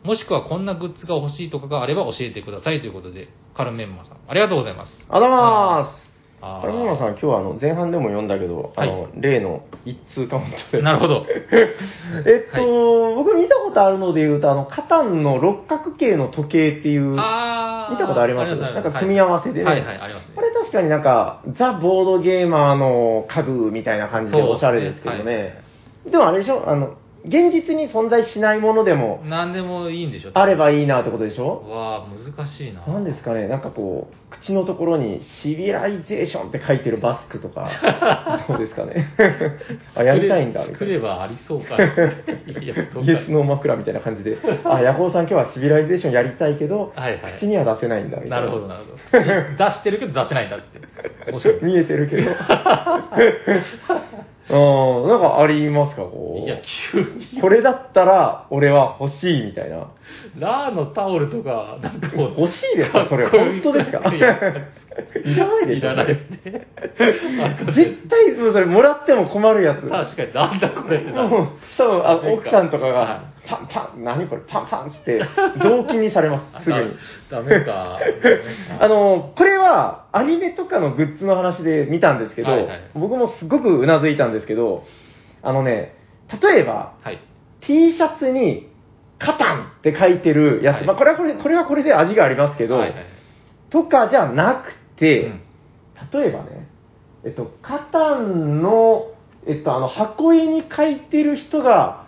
[0.04, 4.91] もしくはこんなグッズが欲しいとかがあれば教えてくださいということで、カルメンマさん、ありがとうございます。
[5.10, 6.12] ありがとうございます。
[6.46, 10.84] あーカルモナさん、今日はあの前半でも読んだけど、あの、例の一通カウントで。
[10.84, 11.26] なるほど。
[12.28, 18.56] えっと、僕見たことあるので言うと、あの、カタンの六角形の時計っていう、見たことあります？
[18.60, 19.66] なんか組み合わせでね。
[19.66, 20.41] はいはい、ありますねあ。
[20.41, 25.62] れ確かになんか、ザ・ボードゲーマーの家具みたいな感じでおしゃれですけどね。
[26.06, 26.64] でもあれでしょ？
[26.68, 26.96] あの、
[27.26, 30.32] 現実に存在しないものでも何でもいいんでしょ？
[30.34, 31.64] あればいいなってことでしょ？
[31.70, 32.86] わあ難しいな。
[32.86, 39.08] なんですかね、なんかこう、口のところにシビライゼーションって書いてるマスクとか、 どうですかね？
[39.96, 40.78] あ、やりたいんだ、みたいな。
[40.80, 41.86] 来ればありそうか イ
[43.10, 48.42] エスノー枕みたいな感じで、あ、ヤホーさん今日はシビライゼーションやりたいけど、はいはい口には出せないんだ、みたな。
[48.42, 49.66] ないるほど、なるほど。
[49.66, 51.32] 出してるけど出せないんだって。
[51.32, 51.60] 面白い。
[51.64, 52.32] 見えてるけど。
[54.50, 56.46] うん、なんかありますか、こう？
[56.46, 56.58] いや、
[56.91, 57.41] 急に。
[57.41, 59.88] これだったら俺は欲しいみたいな。
[60.38, 62.41] ラーのタオルとか、なんかもう。
[62.41, 64.00] 欲しいですかそれ、本当ですか？
[64.14, 64.38] いら
[65.48, 66.68] ないでしょいらないですね。
[67.74, 69.89] 絶対、それもらっても困るやつ。
[69.89, 71.50] 確かに、なんだこれ多分
[72.06, 75.22] あ奥さんとかはが、パンパン、何これ、パンパンっつって、
[75.58, 76.91] 雑巾にされます、すぐに。
[77.30, 78.00] ダメか。
[78.80, 84.86] あの、これはアニメとかのグッズの話で見たんですけど、はいはい僕もすごくうなずいたんですけど、
[85.41, 85.96] あのね、
[86.41, 87.20] 例えば、はい。
[87.62, 88.70] T シャツに、
[89.20, 93.06] カタンって書いてるやつ、はいまあこれはこれ、これはこれで味がありますけど、はいはい
[93.70, 95.41] とかじゃなくて、うん
[96.12, 96.68] 例えばね、
[97.24, 99.12] えっと、カタンの、
[99.48, 102.08] えっと、あの、箱絵に書いてる人が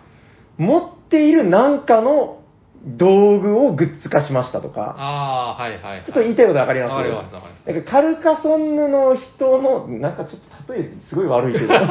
[0.58, 2.40] 持っているなんかの
[2.86, 6.04] 道具をグッズ化しましたとか、ああ、はいはい、はい。
[6.04, 6.90] ちょっと言いたいことわかります？
[6.92, 7.66] わかりますわかります。
[7.74, 11.82] なんかカルカソンヌの人の、なんかちょっと例えすごい悪いけど、カ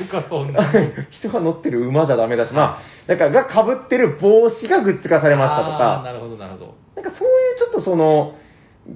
[0.00, 0.58] ルカソンヌ。
[1.10, 6.74] 人が乗ってる馬じゃダメだし、まあ、なんかが被ってる帽子がグッズ化されましたとか、なるほど、なるほど。
[6.96, 8.34] なんかそういうちょっとその、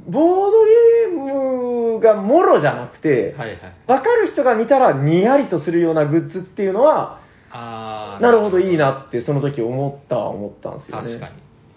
[0.08, 3.58] ボードゲームがもろじゃなくて、はいはい。
[3.86, 7.18] わかる人が見たらにやりとするようなグッズっていうのは、
[7.55, 8.20] ああ。
[8.20, 11.09] なるほどいいなってその時思ったは思ったんですよね。
[11.09, 11.34] 確かに。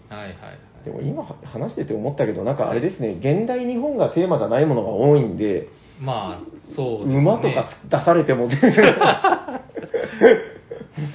[0.10, 0.58] はいはいはい。
[0.86, 5.68] でも今話してて思ったけど、なんかあれですね、現代日本がテーマじゃないものが多いんで、
[6.00, 7.18] まあ、そうですね。
[7.18, 8.96] 馬とか出されても全然、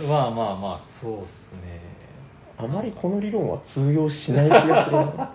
[0.08, 1.80] まあまあまあ、そうっすね。
[2.58, 5.34] あまりこの理論は通用しない気がするな。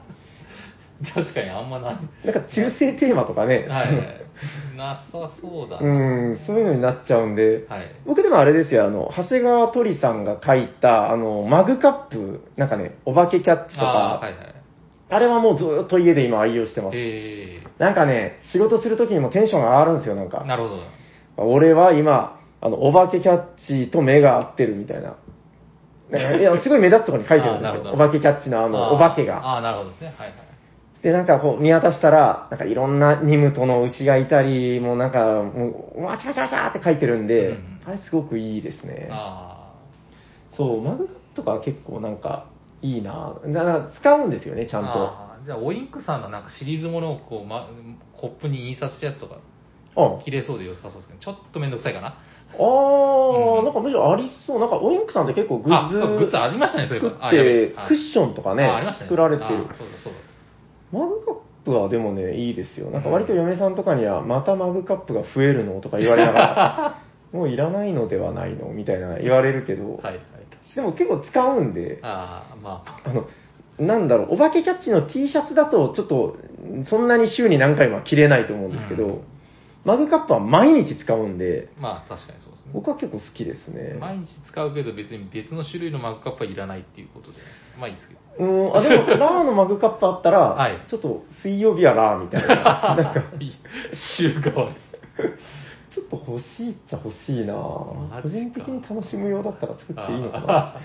[1.13, 1.97] 確かにあんまない。
[2.25, 4.16] なんか中性テーマとかね、はいはい。
[4.77, 6.29] なさそうだうな。
[6.31, 7.91] ん、そういうのになっちゃうんで、はい。
[8.05, 14.35] 僕でもあれですよ、あの、長谷川鳥さんが書いた、あの、マグカップ、なんかね、お化けキャッチとか、ああ、はいはい。
[15.09, 16.97] あれはもうずーっと家で今愛用してます。
[16.97, 20.43] えなんかね、仕事するときにもテンションが上がるんですよ、なんえか。
[20.43, 20.81] なるほど。
[21.37, 25.15] 俺は今、あの、お化けキャッチと目が合ってるみたいな。
[26.09, 27.91] いや、すごい目立つところに書いてるんですよ。
[27.93, 29.37] お化けキャッチのあの、お化けが。
[29.37, 30.13] ああ、なるほどね。
[30.17, 30.46] はいはい。
[31.03, 39.07] で、なんかこう見渡したら、なんかいろんなニムトの牛がいたり、もうなんか、もう、わちゃわちゃわちゃって書いてるんで、うんあれすごくいいですね。
[39.09, 39.71] あ
[40.51, 42.47] そう、マグカップとかは結構なんか、
[42.81, 44.79] いいなだから使うんですよね、ちあ。
[44.79, 44.89] ゃんと。
[44.89, 47.69] ああじゃあ、オインクさんのなんかシリーズものをこう、ま、
[48.19, 49.37] コップに印刷したやつとか、
[49.95, 52.07] あ切れそうで良さそうですけど、ちょっとめんどくさいかな。
[52.07, 54.59] あー、うんなんかむしろありそう。
[54.59, 57.09] なんかオインクさんって結構グッズあそうグッズありましたねそういえば
[57.81, 59.09] 作っクッションとかねあありましたね。
[59.09, 59.49] 作られてる。
[59.49, 60.19] あそうだそうだ。
[60.91, 61.35] マグカッ
[61.65, 62.89] プはでもね、いいですよ。
[62.91, 70.17] なんか割と嫁さんとかには、またマグカップが増えるのとか言われながら、 もういらないのではないのみたいな言われるけど、はいはい。
[70.75, 73.27] でも結構使うんで、ああ、まあ、あの、
[73.79, 76.37] なんだろう、お化けキャッチの T シャツだと、ちょっと、
[76.85, 79.21] そんなに週に何回もは着れないと思うんですけど、うん
[79.87, 82.71] マグカップは毎日使うんで、まあ確かにそうですね。
[82.73, 83.93] 僕は結構好きですね。
[83.97, 87.37] 毎日使うけど別に別の種類のマグカップはいらないっていうことで、
[87.79, 88.19] まあいいですけど。
[88.39, 90.77] うん、あ、でも、 ラーのマグカップあったら、はい。
[90.87, 92.55] ちょっと水曜日はラーみたいな、
[92.97, 93.53] なんか、いい
[94.17, 94.75] 週替わり。
[95.89, 97.53] ちょっと欲しいっちゃ欲しいな。
[97.55, 98.21] マジか。
[98.21, 100.75] 個人的に楽しむ用だったら作っていいのかな。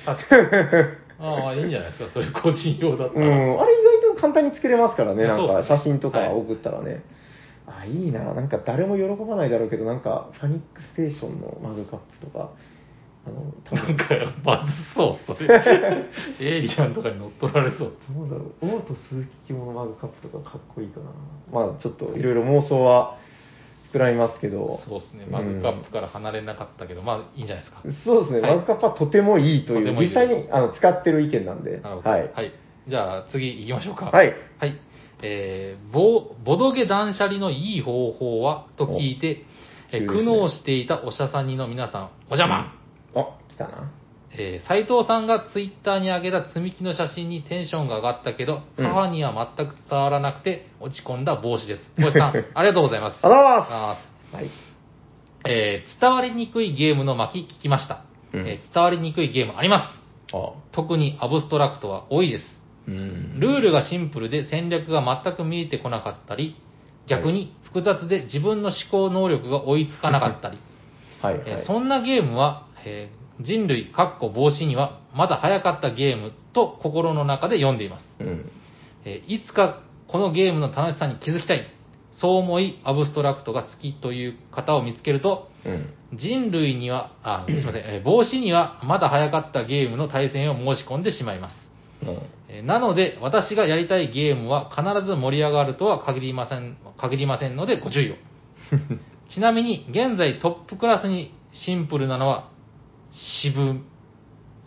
[1.19, 3.27] ああいいんじゃないですか、それ個人用だったら。
[3.27, 5.77] うん、あれ意外と簡単に作れますからね、なんかそうですね。
[5.77, 7.05] 写真とか送ったらね。
[7.67, 8.21] あ、いいな。
[8.35, 12.51] なんか誰も喜ばないだろうけど、なんか、ファニックステーションのマグカップとか、
[13.27, 15.49] あの、多分なんか、まずそう、それ。
[16.41, 17.93] エイリアンとかに乗っ取られそう。
[18.15, 21.07] どうだろう、オート鈴木用のマグカップとかかっこいいかな。
[21.53, 23.17] まあ、ちょっといろいろ妄想は
[23.93, 24.81] 膨らみますけど。
[24.85, 27.83] そうですね、マグカップから離れなかったけど、まあいいんじゃないですか。
[28.05, 31.81] そうですね、はいマグカップはとてもいいという、実際にあの使ってる意見なんで。
[31.81, 32.11] なるほど。
[32.11, 32.53] はい。
[32.89, 34.07] じゃあ次行きましょうか。
[34.07, 34.35] はい。
[34.59, 34.77] はい。
[35.23, 38.67] えー、ボボドゲ断捨離のいい方法は？
[38.77, 39.45] と聞いて、
[39.93, 42.75] え苦悩していたおしゃさんにの皆さん、お邪魔、
[43.15, 43.91] あ、来たな。
[44.35, 51.83] えー斉藤さんがツイッターに上げた積み木の写真にテンションが上がったけど、うん母には全く伝わらなくて落ち込んだ帽子です。
[51.99, 53.19] 帽子さん、 ありがとうございます。
[53.23, 53.73] ありがとうございます。
[54.33, 54.45] あはい。
[54.47, 54.49] ー
[55.49, 60.01] えー伝わりにくいゲームの巻聞きました、うんえー伝わりにくいゲームありま
[60.31, 60.35] す。
[60.35, 62.45] あ、特にアブストラクトは多いです。
[62.89, 66.57] うんルールがシンプルで戦略が全く見えてこなかったり、
[67.07, 70.59] 逆に複雑で自分の思考能力が追いつかなかったり、
[71.21, 71.43] はい、はい。
[71.47, 78.05] えーそんなゲームは、えー人類、かっこ防止にはまだ早かったゲームと心の中で読んでいます。
[78.21, 78.51] うん。
[79.05, 81.67] えーいつかこのゲームの楽しさに気づきたい。
[82.13, 86.19] そう思い、アブストラクトが好きという方を見つけると、うん。
[86.19, 91.57] 人類には、あ、すいません、えー防止にはまだ早かったゲームの対戦を申し込んでしまいます。
[92.03, 92.09] うん。
[92.49, 98.15] えーなので、私がやりたいゲームは必ず盛り上がるとは限りません、限りませんのでご注意を。
[99.35, 101.33] ちなみに、現在トップクラスに
[101.65, 102.52] シンプルなのは、
[103.13, 103.81] 渋、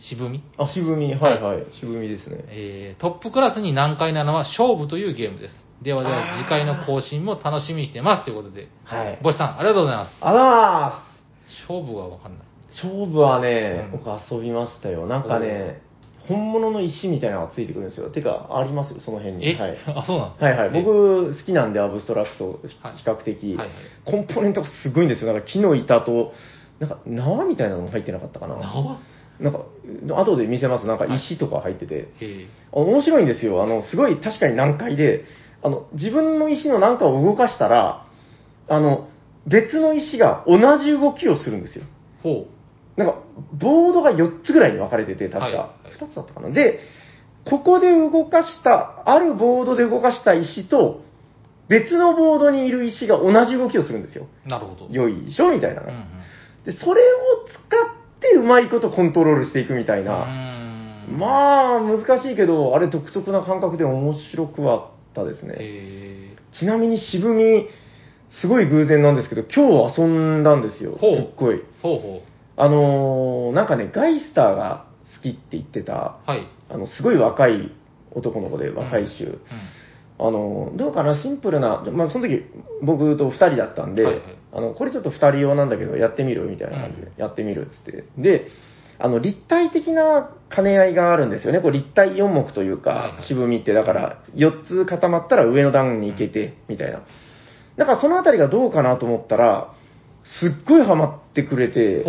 [0.00, 0.42] 渋み？
[0.58, 1.66] あ、渋み、はいはい。
[1.80, 2.44] 渋みですね。
[2.48, 5.54] えートップクラスに難解なのは勝負というゲームです。
[5.82, 8.24] ではでは次回の更新も楽しみにしてます。
[8.24, 9.18] ということで、はい。
[9.22, 10.16] ボシさん、ありがとうございます。
[10.20, 11.02] あら
[11.68, 12.42] 勝負はわかんない。
[12.42, 15.06] ー勝負はね、うん僕遊びましたよ。
[15.06, 15.82] なんかね、
[16.28, 18.10] 本物の石みたいなのがついてくるんですよ。
[18.10, 18.94] てか、あります？
[18.94, 19.48] よ、その辺に。
[19.48, 19.76] え、はい。
[19.86, 20.78] あ、そうなんはいはい。
[20.78, 20.82] え？
[20.82, 23.68] 僕、好きなんで、アブストラクト、比はい較的、はいはい
[24.04, 25.32] コンポーネントがすごいんですよ。
[25.32, 26.32] なんか木の板と、
[26.80, 28.56] なんか縄みたいなのも入ってなかったかな。
[28.56, 28.98] 縄？
[29.40, 29.60] なんか、
[30.14, 30.86] 後で見せます。
[30.86, 32.08] なんか石とか入ってて。
[32.20, 33.62] えあ面白いんですよ。
[33.62, 35.24] あの、すごい確かに難解で、
[35.62, 38.06] あの、自分の石の何かを動かしたら、
[38.68, 39.08] あの、
[39.46, 41.84] 別の石が同じ動きをするんですよ。
[42.20, 42.46] ー、ほ
[42.96, 43.18] なんか、
[43.52, 45.38] ボードが4つぐらいに分かれてて、確か。
[45.38, 45.68] はいはい
[46.00, 46.50] 2つだったかな。
[46.50, 46.80] で、
[47.44, 51.02] ここで動かした、あるボードで動かした石と、
[51.68, 54.26] 別のボードにいる石が同じ動きをするんですよ。
[54.44, 54.92] なるほど。
[54.92, 55.50] よいしょ？
[55.52, 55.94] みたいなうんうん。
[56.66, 60.24] で、それを使ってうまいことコントロールしていくみたいな。
[60.24, 60.56] うん
[61.08, 65.54] まあ、難しいけど、あれ独特な感覚で面白くはあったですね。
[65.58, 67.68] えちなみに渋み、
[68.40, 70.98] すごい偶然なんですけど、今日遊んだんですよ。
[70.98, 71.56] すっごい。
[71.56, 72.22] ー、ほうほ
[72.56, 76.30] あのーなんかね、ガイスターが好きって言ってた、う。
[76.30, 76.48] はい。
[76.68, 77.70] あの、すごい若い
[78.12, 79.24] 男の子で、若い衆。
[79.24, 79.28] う
[80.18, 82.44] あの、どうかな、シンプルな、まあ、その時、
[82.82, 88.04] 僕と二人だったんで、はいはいあの、これちょっと二人用なんだけど、やってみるみたいな感じで、うんやってみるっつって。
[88.16, 88.46] で、
[88.98, 91.60] あの、立体的な兼ね合いがあるんですよね。
[91.60, 97.02] こう立体4目というか、渋みって、だから、4つ固まったら上の段に行けて、みたいな。
[97.76, 99.74] だからそのあたりがどうかなと思ったら、
[100.40, 102.02] すっごいハマってくれて、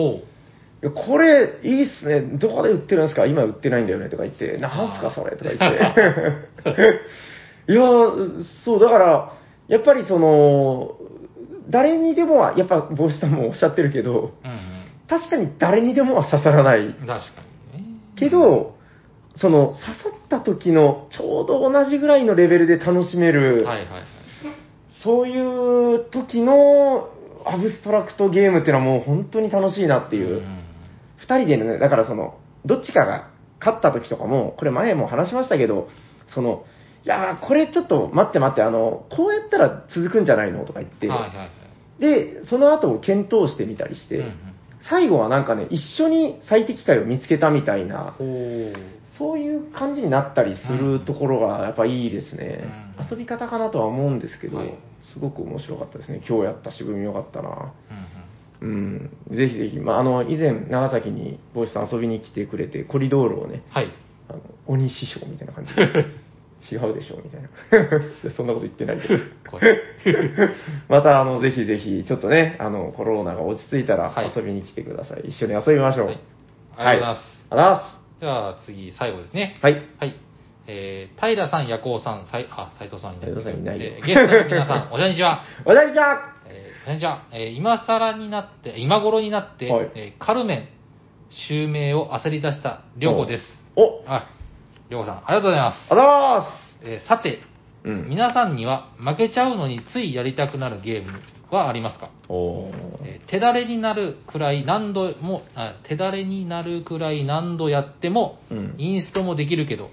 [0.96, 2.22] これ、いいっすね。
[2.22, 3.26] どこで売ってるんですか？
[3.26, 4.10] 今売ってないんだよね。
[4.10, 5.36] とか言って、なんすかそれ？
[5.36, 5.74] とか言って。
[7.68, 7.82] いや、
[8.64, 9.34] そう、だから、
[9.68, 10.96] やっぱりその、
[11.70, 14.24] 誰にでもは、やっぱ帽子さんもおっしゃってるけど、う。
[14.24, 14.78] うん
[15.10, 16.80] 確かに誰にでもは刺さらない。
[16.80, 16.94] うん。
[16.94, 17.18] 確か
[17.74, 17.88] にね。
[18.16, 18.76] けど、
[19.38, 24.04] その、刺さった時のちょうど同じぐらいのレベルで楽しめる、はいはいはい。
[25.04, 27.10] そういう時の
[27.46, 30.42] アブストラクトゲームっていうのはもう本当に楽しいなっていう。
[30.42, 30.64] ん
[31.18, 35.90] 二人でね、だからその、どっちかが勝った時とかも、これ前も話しましたけど、
[36.34, 36.64] その、
[37.08, 40.66] いやーこれちょっと待って待って、あの、こうやったら続くんじゃないの？
[40.66, 41.52] とか言って、はいはいはい。
[42.02, 44.34] で、その後を検討してみたりして、うんうん
[44.90, 48.16] 最後はなんかね、一緒に最適解を見つけたみたいな。
[49.18, 52.64] そういう感じになったりするところがやっぱいいですね。
[53.00, 54.74] うん遊び方かなとは思うんですけど、はい
[55.14, 56.22] すごく面白かったですね。
[56.28, 57.74] 今日やった渋みよかったな。
[58.62, 63.88] うんうんうん、ぜひぜひ、まあ、あの、以前、長崎に帽子さん遊びに来てくれて、コリドールをね、はい。
[64.30, 66.06] あの、鬼師匠みたいな感じで、
[66.72, 68.00] 違うでしょみたいな。
[68.24, 69.24] で そんなこと言ってないけど。
[69.50, 69.80] これ。
[70.90, 75.22] また、あの、ぜひぜひ、ちょっとね、あの、コロナが落ち着いたらはい遊びに来てください。
[75.30, 76.08] 一緒に遊びましょう。
[76.08, 76.20] はい
[76.80, 77.48] ありがとうございます。
[77.50, 79.56] ありがとうございまじゃあ次、最後ですね。
[79.60, 79.64] す。
[79.64, 79.74] はい。
[80.00, 80.16] はい。
[80.68, 85.44] えー、平さん、夜行さん、さいあ、斉藤さんいないです斉藤さんいないよえーゲストの皆さん、おしゃにちは。
[85.66, 87.24] おだりちゃんえー、こんにちは。
[87.32, 90.68] えー、今更になって、今頃になって、はいえーカルメン
[91.30, 93.44] 襲名を焦り出したりょうこです。
[93.76, 94.28] おあ、
[94.90, 95.76] りょうこさん、ありがとうございます。
[95.92, 97.42] あざーすえーさて、
[97.84, 98.10] うん。
[98.10, 101.20] 皆さんには負けちゃうのについやりたくなるゲーム
[101.52, 102.74] はありますか、おー
[103.04, 109.90] えー手だれになるくらい何度もあ、手だれになるくらい何度やっても、うんインストもできるけど、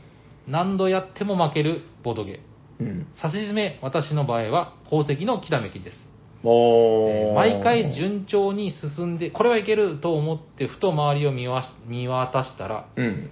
[0.46, 2.90] 何度やっても負けるボードゲーム。
[2.90, 3.06] うん。
[3.16, 5.96] 差し詰め、私の場合は宝石のきらめきです。
[6.44, 13.30] おー毎回順調に進んで、これはいけると思って、ふと周りを見わし見渡したら、うん。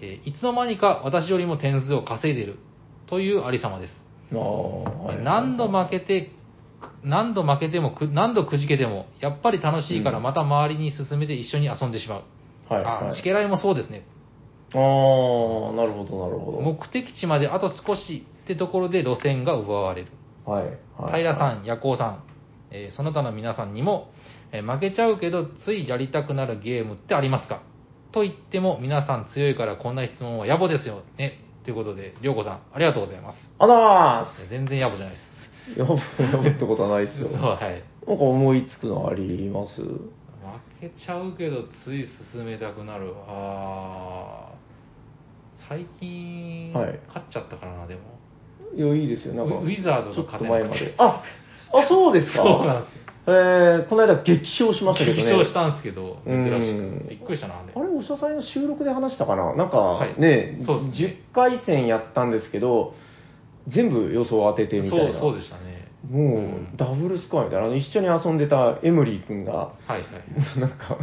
[0.00, 2.58] えーいつの間にか私よりも点数を稼いでいる
[3.08, 3.92] というありさまです。
[5.24, 6.32] 何度負けて、
[7.04, 12.22] 何度負けてもく、何度くじけても、やっぱり楽しいからうんまた周りに進めて一緒に遊んでしまう。
[12.68, 13.16] はい、あはい。
[13.16, 14.04] チケライもそうですね。
[14.74, 16.60] あー、なるほど、なるほど。
[16.60, 20.08] 目的地まであと少しってところで路線が奪われる。
[20.44, 20.64] はい。
[21.00, 22.22] はい、平さん、夜行さん、
[22.72, 24.10] えーその他の皆さんにも、
[24.52, 27.62] えー負けちゃうけどついやりたくなるゲームってありますか？
[28.16, 31.34] と言っても皆さん強いからこんな質問は野暮ですよね。
[31.64, 33.38] ということで、りょうこさん、ありがとうございます。
[33.58, 35.78] あざえー全然野暮じゃないです。
[35.78, 37.28] やぶ、やぶってことはないですよ。
[37.28, 37.82] そう、なんはい。
[37.82, 39.82] か思いつくのあります？
[39.82, 39.90] 負
[40.80, 43.12] けちゃうけどつい進めたくなる。
[43.28, 48.00] あー最近、はい勝っちゃったからな、でも。
[48.74, 49.34] いや、いいですよ。
[49.34, 50.94] なんか、ウィザードがちょっと勝てなくて前まで。
[50.98, 51.22] あ、
[51.84, 52.42] あ、そうですか？
[52.44, 53.02] そうなんですよ。
[53.28, 55.24] えー、この間激賞しましたけどね。
[55.24, 57.10] 激勝したんですけど、珍しうんく。
[57.10, 59.54] びっくりしたな、あれあれ、おしゃさんの収録で話したかな？
[59.56, 62.94] なんか、はいね、そうですね10回戦やったんですけど、
[63.68, 65.12] 全部予想当ててみたいな。
[65.12, 65.86] そうそうでしたね。
[66.08, 67.66] もう、うんダブルスコアみたいな。
[67.66, 70.02] あの、一緒に遊んでたエムリー君が、はいはい。
[70.60, 70.96] なんか、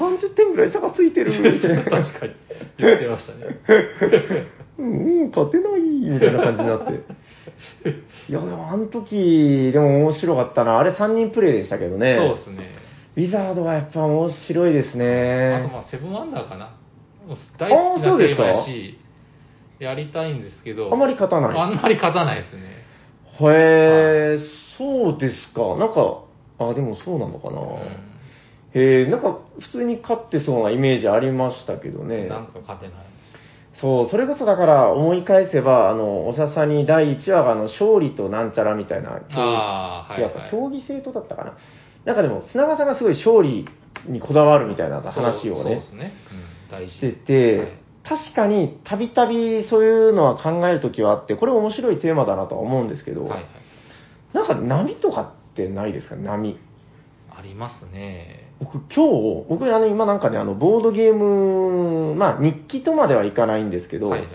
[0.00, 1.82] 30点ぐらい差がついてるみたいな。
[1.84, 2.32] 確かに。
[2.78, 3.56] 言ってましたね。
[4.78, 4.84] う
[5.26, 7.00] ん、勝てないみたいな感じになって。
[8.28, 10.78] いや、でもあの時、でも面白かったな。
[10.78, 12.16] あれ3人プレイでしたけどね。
[12.16, 12.68] そうですね。
[13.16, 15.70] ウィザードはやっぱ面白いですあとね。
[15.72, 16.76] まあ、セブンワンダーかな。
[17.26, 18.98] もう大好きなテーマやし、
[19.78, 21.58] やりたいんですけど、あんまり勝たない。
[21.58, 22.62] あんまり勝たないですね。
[23.40, 24.38] へえ、
[24.78, 25.76] そうですか。
[25.76, 26.20] なんか、
[26.58, 27.60] あ、でもそうなのかな。
[27.60, 27.64] う
[28.74, 32.28] へえ、なんか普通に勝ってそうなイメージありましたけどねん。。
[32.28, 33.41] なんか勝てないんですよ。
[33.82, 40.50] そう、それこそだから思い返せば、あの、おしゃさに第1話があの、勝利となんちゃらみたいな、競ああ、はい、違はい。
[40.50, 41.56] 競技性とだったかな。
[42.04, 43.66] なんかでも、砂川さんがすごい勝利
[44.06, 46.12] にこだわるみたいな話をねね。
[46.70, 46.88] うん。
[46.88, 53.46] してて、はい確かにたびたびそういうのは考えるときはあって、これ面白いテーマだなとは思うんですけど、はいはい。
[54.34, 55.22] なんか波とか
[55.52, 56.16] ってないですか？
[56.16, 56.58] 波。
[57.36, 58.52] ありますね。
[58.60, 59.06] 僕今
[59.44, 64.28] 日、僕あの今なんかね、あのボードゲーム、まあ日記とまではいかないんですけど、はいはい。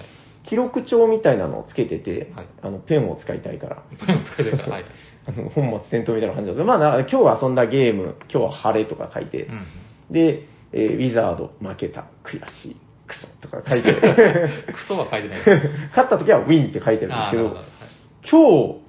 [0.50, 3.84] 記録帳みたいなのをつけてて、はいあのペンを使いたいから。
[4.06, 4.86] ペンを使いたいからはい。
[5.28, 9.66] あの本末転倒みたいな感じですまあ、だから今日遊んだゲーム、今日は晴れとか書いて、うん。
[10.10, 12.78] で、えーウィザード負けた、悔しい、
[13.08, 13.93] クソとか書いて、
[14.72, 15.39] クソは書いてない。
[15.91, 17.64] 勝った時はウィンって書いてるんですけどど。、はい
[18.30, 18.82] 今日、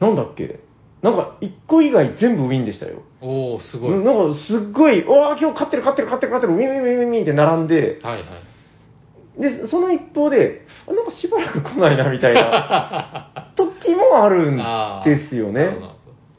[0.00, 0.60] なんだっけ、
[1.06, 3.02] なんか一個以外全部 win でしたよ。
[3.20, 3.92] おー、すごい。
[3.92, 8.26] うんなんかすっごい、おー、今日勝ってる勝ってる勝ってる勝ってる、 win win win win って並んで、はいは
[9.38, 9.40] い。
[9.40, 14.56] で、その一方で、あなんかしばらく来ないなみたいな時もあるん
[15.04, 15.76] ですよね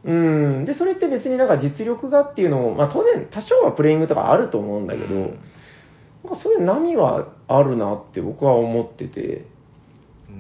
[0.04, 0.66] うん。
[0.66, 5.40] で、それって別になんか実力がっていうのも、まあ当然多少はプレイングとかあると思うんだけど、うん
[6.24, 9.46] なんかそういう波はあるなって僕は思ってて、
[10.30, 10.34] う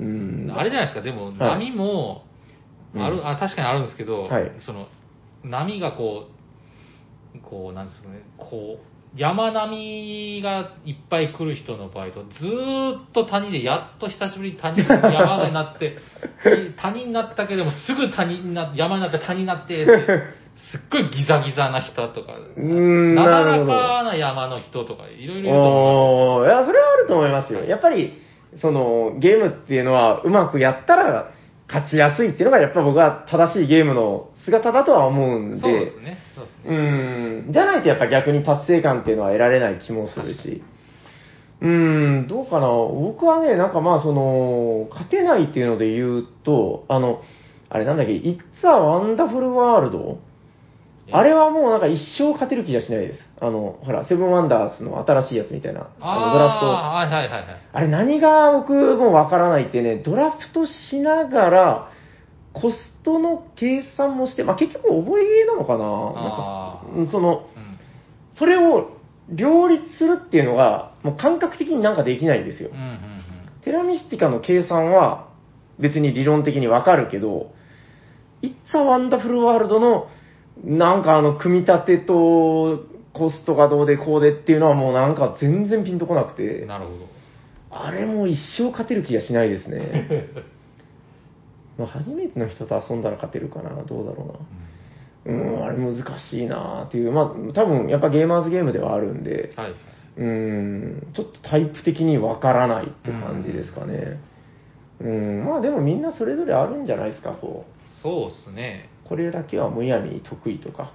[0.00, 0.52] うんん。
[0.52, 2.24] あれじゃないですか、でも、はい波も、
[2.96, 3.26] ある、うん。
[3.26, 4.52] あ、確かにあるんですけど、はい。
[4.64, 4.88] その、
[5.42, 6.26] 波がこ
[7.34, 15.98] う、こう、なんですかね、こう、山並みがいっぱい来る人の場合と、ずーっと谷で、やっと久しぶりに谷、山になって、
[16.82, 19.94] 谷になったけども、すぐ谷にな山になって谷になってって、
[20.72, 23.72] すっごいギザギザな人とか、うーんなだらなるほど。
[23.72, 27.64] かな山の人とか、いろいろいると思おーいや、それはあると思いますよ。
[27.64, 28.14] やっぱり、
[28.56, 31.30] その、ゲームっていうのは、うまくやったら、
[31.68, 35.60] 勝ちやすいっていうのが、やっぱ僕は正しいゲームの姿だとは思うんで。
[35.60, 36.18] そうですね。
[36.34, 36.62] そうですね。
[36.66, 40.62] うん、じゃないとやっぱ逆に達成感っていうのは得られない気もするし、
[41.60, 47.22] うん、どうかな、僕はね、なんかまあ、その、勝てないっていうので言うと、あの、
[47.70, 50.18] あれなんだっけ、It's a Wonderful World?
[51.12, 53.20] あれはもうなんか一生勝てる気がしないです。
[53.40, 56.66] あの、ほら、セブンワンダースの新しいやつみたいな、あのドラフト。
[56.66, 57.44] はいはいはいはい。
[57.72, 61.90] あれ何が僕もわからないってね、ドラフトしながら、
[62.54, 67.74] コストの計算もして、まあ結局覚えなのかななんかうんその、うん
[68.36, 68.90] それを
[69.28, 72.76] 両立するっていうのが、もう感覚的になんかできないんですようん。
[72.76, 73.14] うんうん
[73.62, 75.28] テラミスティカの計算は
[75.78, 77.50] 別に理論的にわかるけど、
[78.42, 80.08] It's a Wonderful World の
[80.62, 87.14] なんかあの組み立てとコストがどうでこうでっていうのはもうなんか全然ピンとこなくて、なるほど。
[87.70, 90.28] あれもう一生勝てる気がしないですね。
[91.78, 94.38] まあ初めての人と遊んだら勝てるかな、どうだろ
[95.26, 95.34] うな。
[95.36, 99.74] うん、あれ難しいなっていう、まあ多分やっぱゲーマーズゲームではあるんで、はい。
[100.16, 104.20] うん、ちょっとタイプ的にわからないって感じですかね。
[105.00, 107.64] うん、まあでもみんなそれぞれあるんじゃないですか、こ
[108.02, 108.88] そうっすね。
[109.04, 109.08] う。
[109.08, 110.92] これだけはむやみに得意とか、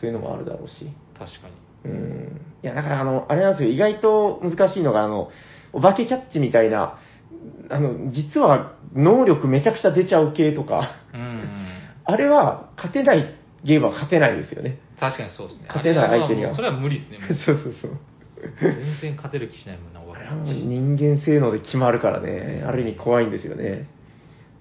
[0.00, 0.90] そういうのもあるだろうし。
[1.18, 1.48] 確か
[1.84, 1.90] に。
[1.90, 2.40] うん。
[2.62, 5.30] いや、だからあの、あれなんですよ、意外と難しいのが、あの、
[5.72, 6.98] お化けキャッチみたいな、
[7.70, 11.48] あの、実は能力めちゃくちゃ出ちゃう系とか、うんうん。
[12.04, 14.78] あれは勝てないゲームは勝てないですよね。
[14.98, 15.66] 確かにそうですね。
[15.68, 17.18] 勝てない相手にはあれもうそれは無理ですね。
[17.46, 17.98] そうそうそう。
[18.60, 23.88] 全然勝てる気しないもんな、おあ化けれはもう人間性能で決まるからね、ある意味怖いんですよね。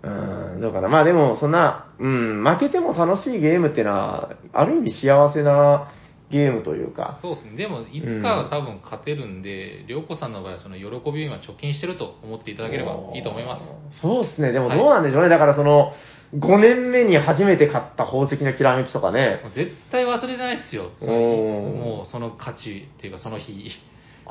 [0.01, 0.09] う
[0.57, 0.87] ん、どうかな。
[0.87, 5.91] まあでも、そんな、うん、負けても楽しいゲームってのは、ある意味幸せな
[6.31, 7.57] ゲームというか、そうですね。
[7.57, 13.63] でも、いつかは多分勝てるんで、涼子さんの場合はその喜びを今貯金してると思っていただければいいと思います。
[14.01, 14.51] そうですね。
[14.53, 15.29] でもどうなんでしょうね。
[15.29, 15.93] だからその、
[16.35, 19.41] 5年目に初めて買った宝石のきらめきとかね。
[19.55, 20.91] 絶対忘れないですよ。
[21.01, 23.71] もうその価値っていうかその日、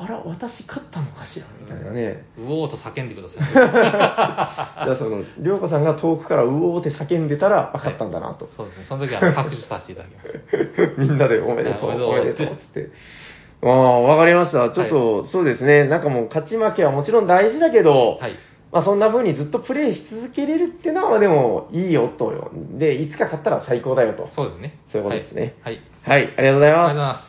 [0.01, 2.23] あら、私勝ったのかしらみたいなね。
[2.37, 3.51] うおーと叫んでください。
[3.51, 8.47] じゃあその、りょうこさんが遠くからうおーって叫んでたら、あ、勝ったんだなと。
[8.55, 8.85] そうですね。
[8.85, 10.95] その時は拍手させていただきます。
[10.97, 12.89] みんなでおめでとう、はいおおめめでとうでとうっつって。
[13.61, 14.69] ああ、わかりました。
[14.69, 15.83] ちょっと、そうですね。
[15.83, 18.35] なんかもう勝ち負けはもちろん大事だけど、はい。
[18.71, 22.51] まあそんな風にずっとプレイし続けれるっていうのはでもいいよとよ。
[22.77, 24.27] で、いつか勝ったら最高だよと。
[24.27, 24.77] そうですね。
[24.91, 25.81] そういうことですねはい。
[26.03, 26.23] はい。
[26.23, 26.95] はい、ありがとうございますありがとうござい。
[26.95, 27.28] ます。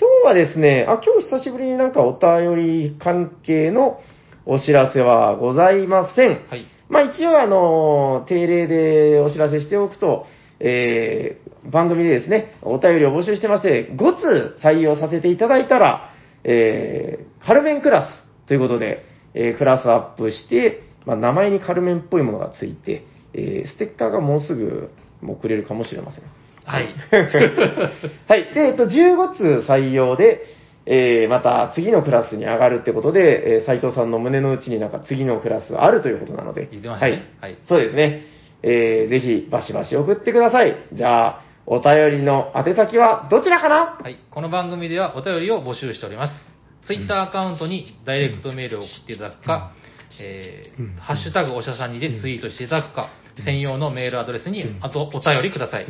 [0.00, 4.00] 今日はですね、あ、今日久しぶりになんかお便り関係の
[4.46, 6.46] お知らせはございません。
[6.48, 6.64] はい。
[6.88, 10.24] まあ一応あの、定例でお知らせしておくと、
[10.58, 16.10] えー、番組でですね、お便りを募集してまして、5通採用させていただいたら、
[16.44, 24.88] えー、カルメンクラスということで、えー、クラスアップして、まあ名前にカルメンっぽいものがついて、えー、ステッカーがもうすぐ
[25.22, 26.39] 送れるかもしれません。
[26.70, 26.94] はい。
[28.28, 28.54] はい。
[28.54, 30.46] で、えっと、15通採用で、
[30.86, 36.68] えー、また次のクラスに上がるってことで、えー、斉藤さんの胸の内になんか次のクラスあるということなので。
[36.70, 37.22] 言ってましたねはい。
[37.40, 38.26] はいそうですね。
[38.62, 40.76] えー、ぜひ、バシバシ送ってください。
[40.92, 43.98] じゃあ、お便りの宛先はどちらかな？
[44.02, 44.18] はい。
[44.30, 46.50] この番組ではお便りを募集しております。
[46.84, 49.72] ツイッターアカウントにダイレクトメールを送っていただくか、
[50.20, 53.10] えーうんハッシュタグおしゃさんにでツイートしていただくか、
[53.44, 55.86] 専用のメールアドレスに、あとお便りください。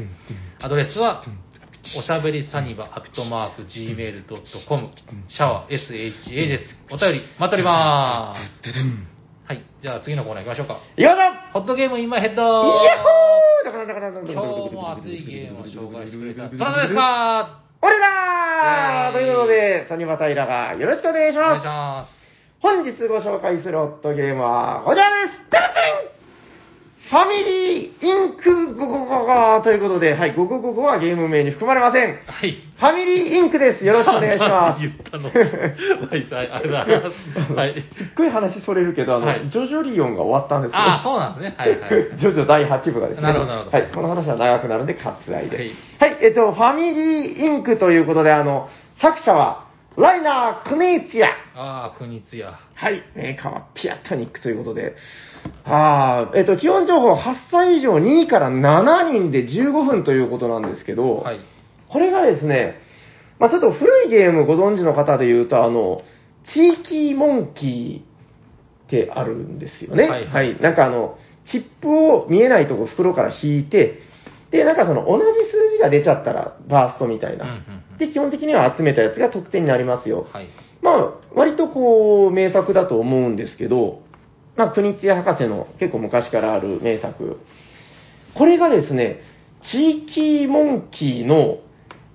[0.60, 1.22] アドレスは、
[1.96, 4.90] おしゃべりサニバアットマーク Gmail.com、
[5.28, 6.64] シャワー SHA です。
[6.90, 8.70] お便り待っております。
[9.46, 9.64] はい。
[9.82, 10.78] じゃあ次のコーナー行きましょうか。
[10.96, 11.32] いきましょう。
[11.54, 12.42] ホットゲームインマイヘッド。
[12.42, 13.64] イヤホー!
[13.64, 16.48] だからだからだから今日も熱いゲームを紹介してくれた。
[16.48, 17.60] どなたですか？
[17.82, 19.12] 俺だー!
[19.14, 22.14] ということで、サニバタイラがよろしくお願いしお願いします。
[22.14, 22.20] ま
[22.60, 25.40] 本日ご紹介するホットゲームは、こちらです
[27.10, 32.20] ファミリーインクゴゴゴゴということで、はい、ゴゴゴゴはゲーム名に含まれません。
[32.24, 32.52] はい。
[32.52, 33.84] ファミリーインクです。
[33.84, 34.80] よろしくお願いします。
[34.80, 35.24] 言ったの。
[35.24, 37.52] はい、ありがとうございます。
[37.52, 37.74] はい。
[37.74, 37.82] すっ
[38.16, 40.84] ごい話それるけど、あの、はいジョジョリオンが終わったんですけど。
[40.84, 41.56] あ、そうなんですね。
[41.58, 42.16] はい、はい。
[42.16, 43.26] ジョジョ第8部がですね。
[43.26, 45.56] なるほどなるほどはい、この話は長くなるんで割愛で。
[45.98, 48.68] ははい、えっと、ファミリーインクということで、あの、
[49.02, 51.28] 作者は、ライナー・クネイツィア。
[51.56, 52.54] ああ、国津屋。
[52.74, 54.94] はい、メーカーはピアトニックということで。
[55.64, 57.18] ああ、えっと、基本情報8
[57.50, 61.40] 歳以上2位から7人で15分ということなんですけど、はい。
[61.88, 62.80] これがですね、
[63.38, 66.02] まあちょっと古いゲームご存知の方で言うと、あの、
[66.54, 70.08] 地域モンキーってあるんですよね。
[70.08, 74.00] はいはいなんかあの、チップを見えないとこ袋から引いて、
[74.50, 77.44] で、なんかその同じ数字が出ちゃったらバーストみたいな。
[77.44, 80.26] うんうんうんで、基本的には集めたやつが得点になりますよ。
[80.32, 80.46] はい。
[80.82, 84.00] まあ、割とこう、名作だと思うんですけど、
[84.60, 87.38] まあ、国津屋博士の結構昔からある名作。
[88.34, 89.20] これがですね、
[89.72, 91.60] 地域モンキーの、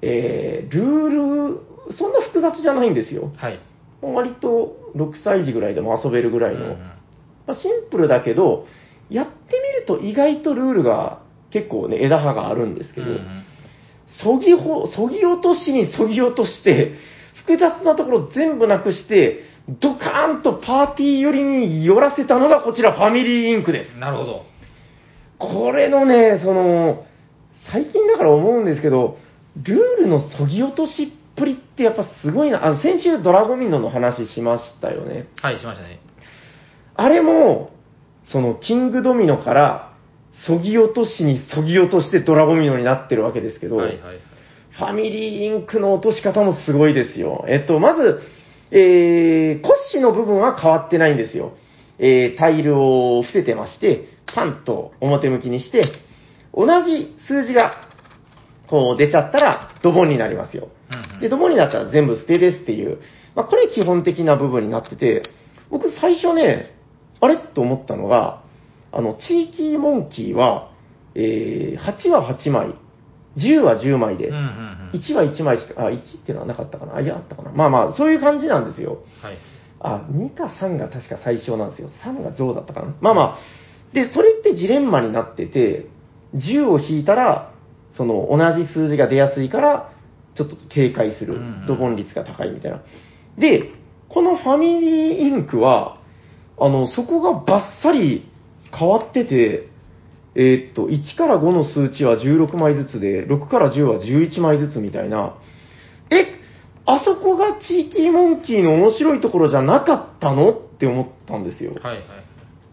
[0.04, 3.32] えー、ルール、そんな複雑じゃないんですよ。
[3.36, 3.60] はい。
[4.04, 6.66] 割と6歳児ぐらいでも遊べるぐらいの。
[6.66, 6.78] うんうん
[7.48, 8.68] まあ、シンプルだけど、
[9.10, 13.44] やってみると意外とルールが結構ね、枝葉があるんですけど、うんうん
[14.24, 16.94] そぎほ、そぎ落としにそぎ落として、
[17.44, 23.98] 複雑なところ全部なくして、ドカーンとパーティー寄りに寄らせたのがこちらファミリーインクです。
[23.98, 24.46] なるほど。
[25.40, 27.06] これのね、その、
[27.72, 29.18] 最近だから思うんですけど、
[29.64, 32.66] ルールのそぎ落としっぷりってやっぱすごいな。
[32.66, 35.28] あの、先週ドラゴミンドの話しましたよね。
[35.42, 36.00] はい、しましたね。
[36.96, 37.72] あれも、
[38.26, 39.92] その、キングドミノから、
[40.48, 44.00] そぎ落としにそぎ落としてドラゴミノになってるわけですけど、はい、はい。
[44.78, 47.46] ファミリーインクの落とし方もすごいですよ。
[47.48, 48.22] えっと、まず、
[48.72, 51.54] えー、骨子の部分は変わってないんですよ。
[52.00, 55.84] えー、タイルを伏せてまして、パンと表向きにして、
[56.54, 57.74] 同じ数字が、
[58.68, 60.70] こう出ちゃったら、ドボンになりますよ。
[61.22, 63.00] で、ドボンになっちゃう全部捨てですっていう、
[63.36, 65.24] まあ、これ基本的な部分になってて、
[65.70, 66.76] 僕最初ね、
[67.22, 68.44] あれと思ったのが、
[68.92, 70.72] あの、地域モンキーは、
[71.16, 72.76] えー、8は8枚、
[73.38, 74.42] 10は10枚で、うんうん
[74.94, 75.00] うん。
[75.00, 79.00] 1は1枚しか、あ、1っていうのはなかったかなあ、いや、あったかなまあまあ、そういう感じなんですよ。
[79.22, 79.38] はい。
[79.80, 81.90] あ、2か3が確か最小なんですよ。
[82.04, 83.38] 3が象だったかなまあまあ。
[83.94, 85.88] で、それってジレンマになってて、
[86.36, 87.52] 10を引いたら、
[87.92, 89.92] その同じ数字が出やすいから、
[90.36, 91.40] ちょっと警戒する。
[91.68, 92.84] ドボン率が高いみたいな。
[93.38, 93.72] で、
[94.10, 95.98] このファミリーインクは、
[96.58, 98.30] あの、そこがバッサリ
[98.78, 99.70] 変わってて、
[100.36, 105.36] えーっと、1から5の数値は16枚ずつで、6から10は11枚ずつみたいな。
[106.12, 106.36] え、
[106.86, 111.74] あそこが地域モンキーの面白いところじゃなかったのって思ったんですよ。
[111.82, 112.04] はい、はい。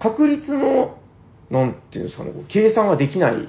[0.01, 0.99] 確率の、
[1.51, 3.35] なんていうんですかね、計算ができない。
[3.35, 3.49] うん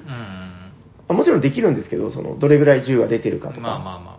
[1.06, 3.54] もちろんできるんですけど、その、どれぐらい10が出てるかうん。
[3.54, 3.66] とか。
[3.66, 4.18] まあまあまあま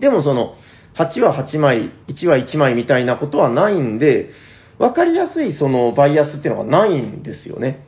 [0.00, 0.54] でもその、
[0.94, 4.30] 8は8枚、1は1枚みたいなことはないんで、
[4.78, 7.84] わかりやすいそのバイアスっていうのがないんですよね。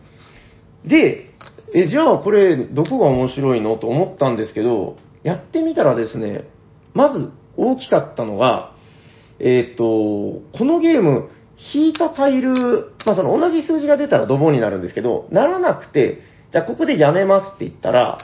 [0.85, 1.31] で、
[1.75, 6.45] え、じゃあこれどこが面白いのと思ったんですけど、やってみたらですね、
[6.95, 8.73] まず大きかったのが、
[9.41, 11.31] えっ、と、このゲーム、
[11.75, 16.21] 引いたタイル、まあその同じ数字が出たらドボンになるんですけど、ならなくて、
[16.53, 18.19] じゃあここでやめますって言ったら、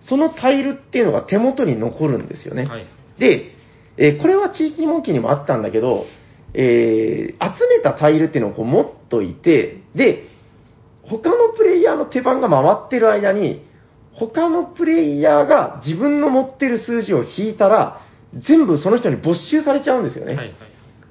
[0.00, 2.66] そのタイルっていうのが手元に残るんですよね。
[2.66, 2.72] あ。
[2.72, 2.86] はい。
[3.18, 3.52] で、
[3.98, 6.06] えーこれは地域モンキーにもあったんだけど、
[6.54, 10.28] えー集めたタイルっていうのをこう持っといて、で、
[11.08, 13.64] 他のプレイヤーの手番が回ってる間に、
[14.12, 18.00] 他のプレイヤーが自分の持ってる数字を引いたら、
[18.46, 20.34] 全部その人に没収されちゃうんですよね。
[20.34, 20.56] はい、はい。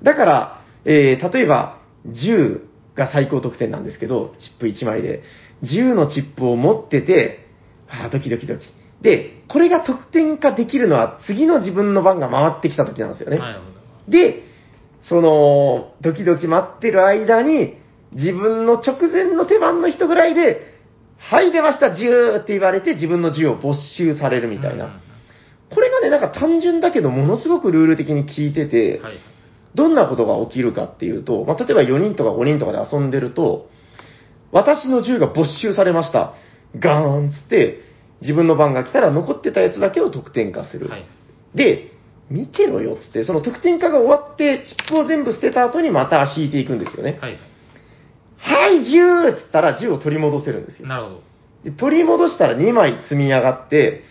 [0.03, 2.61] だから、えー例えば、10
[2.95, 5.23] が最高得点なんですけど、チップ1枚で、
[5.63, 7.47] 10のチップを持ってて、
[7.87, 8.63] あードキドキドキ。
[9.01, 13.37] で、これが得点化できるのは次の自分の番が回ってきた時なんですよね。
[13.37, 13.65] なるほ
[14.07, 14.11] ど。
[14.11, 14.43] で、
[15.07, 17.77] その、ドキドキ待ってる間に、
[18.15, 20.73] 自分の直前の手番の人ぐらいで、
[21.17, 25.01] はい、出ました、10って言われて自分の10を没収されるみたいな。
[25.69, 29.01] これがね、なんか単純だけど、ものすごくルール的に効いてて。
[29.75, 33.69] どんなことが起きるかっていうと、まあ、例えば4人とか5人とかで遊んでると、
[34.51, 36.33] 私の銃が没収されました。
[36.79, 37.81] ガーンっつって、
[38.21, 40.87] 自分の番が来たら残ってたやつだけを得点化する。
[40.87, 41.05] はい。
[41.53, 41.91] で、
[42.29, 47.19] 見てろよっつって、その得点化が終わって、チップを全部捨てた後にまた引いていくんですよね。
[47.21, 47.37] はい。
[48.45, 50.87] はい、銃っつったら銃を取り戻せるんですよ。
[50.87, 51.21] なるほど。
[51.63, 54.03] で取り戻したら2枚積み上がって、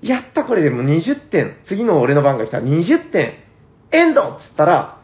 [0.00, 3.34] やったこれでも20点、次の俺の番が来たら20点、
[3.90, 5.02] エンドっつったら、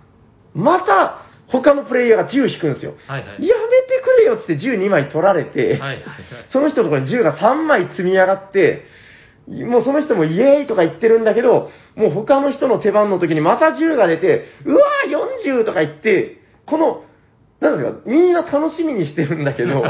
[0.55, 2.95] また他のプレイヤーが銃引くんですよ。
[3.09, 3.47] はいはい。
[3.47, 6.03] やめてくれよっつって銃2枚取られて、はいはいはい。
[6.53, 8.85] その人のところに銃が3枚積み上がって、
[9.49, 17.05] もうその人もイエーイとか言ってるんだけど、もう他の人の手番の時にまた銃が出て、うわー40とか言って、この、
[17.61, 19.83] なんですか、みんな楽しみにしてるんだけど、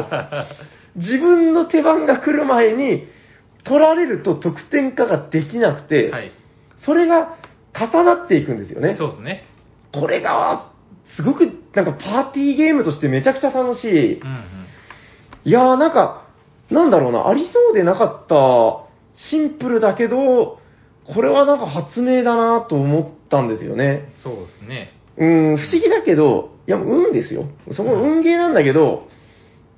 [0.97, 3.09] 自分の手番が来る前に、
[3.64, 6.30] 取られると得点化ができなくて、はい。
[6.84, 7.36] それが
[7.74, 8.94] 重なっていくんですよね。
[8.97, 9.44] そうですね。
[9.93, 10.70] これが、
[11.16, 14.20] すごくなんかパーティーゲームとしてめちゃくちゃ楽しい。
[14.20, 14.43] うんうん。
[15.44, 16.26] いやーなんか、
[16.70, 18.86] なんだろうな、ありそうでなかった、
[19.30, 20.60] シンプルだけど、
[21.05, 24.12] これはなんか発明だなと思ったんですよね。
[24.22, 24.93] そうですね。
[25.18, 27.44] うん、不思議だけど、いや、運ですよ。
[27.72, 29.09] そこ運ゲーなんだけど、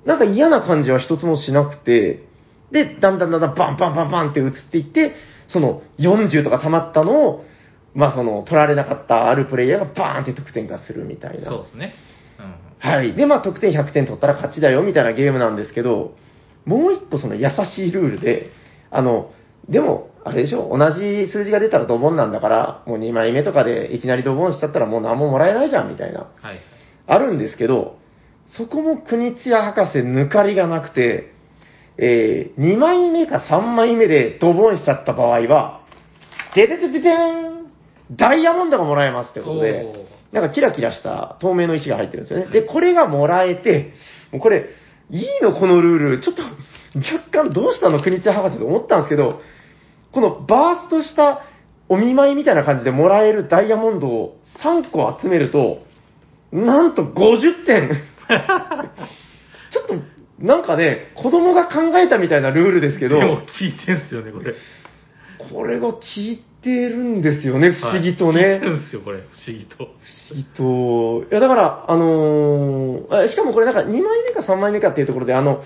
[0.05, 2.25] なんか嫌な感じは一つもしなくて、
[2.71, 5.13] で、だんだんだんだんバンバンバンバンって移っていって、
[5.47, 7.45] その40とか溜まったのを、
[7.95, 11.45] まあその取られなかったあるプレイヤーがバーンって得点化するみたいな。
[11.45, 11.93] そうですね。
[12.39, 12.55] うん。
[12.79, 13.15] はい。
[13.15, 16.15] で、まあ、得点100点取ったら勝ちだよ、みたいなゲームなんですけど、
[16.65, 18.51] もう一個その優しいルールで、
[18.91, 19.31] あの、
[19.67, 26.59] でも、あれでしょ、同じ数字が出たらドボンなんだから、もう2枚目とかでいきなりドボンしちゃったらもう何ももらえないじゃん、みたいな、はい。
[27.07, 27.97] あるんですけど、
[28.57, 31.33] そこも国津屋博士抜かりがなくて、
[31.97, 35.81] えー、2枚目か3枚目でドボンしちゃった場合は、
[36.55, 37.67] でででででーん
[38.11, 39.85] ダイヤモンドがもらえますってことで、
[40.31, 42.47] おなんかキラキラした透明の石が入ってるんですよね。
[42.51, 43.93] で、これがもらえて、
[44.31, 44.69] もうこれ、
[45.11, 45.53] いいの？
[45.53, 46.21] このルール。
[46.21, 48.01] ちょっと、若干どうしたの？
[48.01, 49.41] 国津博士と思ったんですけど、
[50.11, 51.41] このバーストした
[51.87, 55.79] お見舞いみたいな感じでもらえるダイヤモンドを3個集めると、
[56.51, 57.89] なんと50点。
[59.71, 59.95] ちょっと、
[60.39, 64.53] なんかね、子供が考えたみたいなルールですけど、でも聞いてんすよね、これ。
[65.51, 68.43] これが効いてるんですよね、不思議とね。
[68.43, 69.19] はい聞いてるんですよ、これ。
[69.19, 69.87] 不思議と。
[70.35, 75.61] えっと、いやだから、あのーあしかもこれなんか2枚目か3枚目かっていうところで、あの、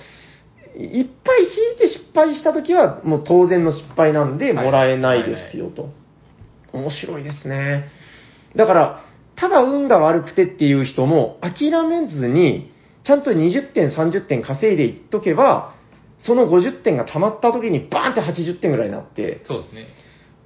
[0.76, 5.90] いっぱい引いて失敗したときは、もう当然の失敗なんで、はいもらえないですよと。
[6.72, 7.90] 面白いですね。
[8.56, 9.06] だから、
[9.36, 12.72] ただ運が悪くてっていう人も諦めずに、
[13.04, 15.76] ちゃんと20点、30点稼いでいっとけば、
[16.20, 19.88] その50点が溜まった時にバーンって80点ぐらいになって、そうですね。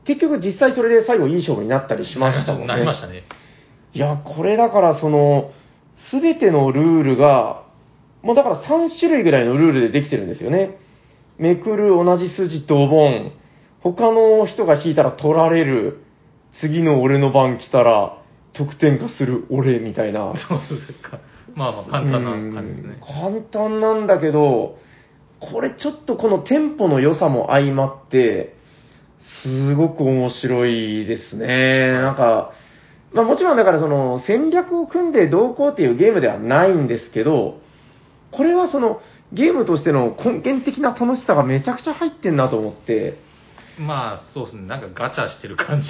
[0.06, 2.68] 結局実際それで最後いい勝負になったりしましたもんね。
[2.68, 3.24] なりましたね。
[3.94, 5.52] いや、これだからその、
[6.10, 7.64] すべてのルールが、
[8.22, 10.78] もうだから3種類ぐらいのルールでできてるんですよね。
[11.38, 13.32] めくる同じ筋ドボン、
[13.82, 16.04] 他の人が引いたら取られる、
[16.60, 18.18] 次の俺の番来たら
[18.54, 20.34] 得点化する俺みたいな。
[20.36, 21.20] そうですか。
[21.56, 23.00] まあまあ、簡単な感じですねうん。
[23.00, 24.78] 簡単なんだけど、
[25.40, 28.56] これちょっとこのテンポの良さも相まって、
[29.44, 31.92] すごく面白いですね。
[31.92, 32.52] なんか、
[33.14, 37.60] まあもちろんだからその戦略を組んでどうこうっていうゲームではないんですけど、
[38.38, 39.02] これはその
[39.34, 43.20] ゲームとしての根源的な楽しさがめちゃくちゃ入ってんなと思って、
[43.80, 44.64] まあ、そうですね。
[44.64, 45.88] なんかガチャしてる感じ。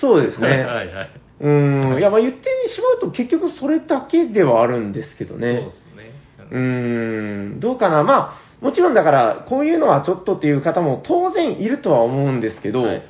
[0.00, 0.48] そうですね。
[0.48, 1.10] はいはい。
[1.40, 1.98] うーん。
[1.98, 2.40] いや、まあ言って
[2.74, 5.60] しまうと結局それだけではあるんですけどね。
[5.62, 6.50] そうですね。
[6.50, 8.02] うーん、どうかな。
[8.02, 13.02] まあ、もちろんだから、こういうのはちょっとっていう方も当然いるとは思うんですけど、はい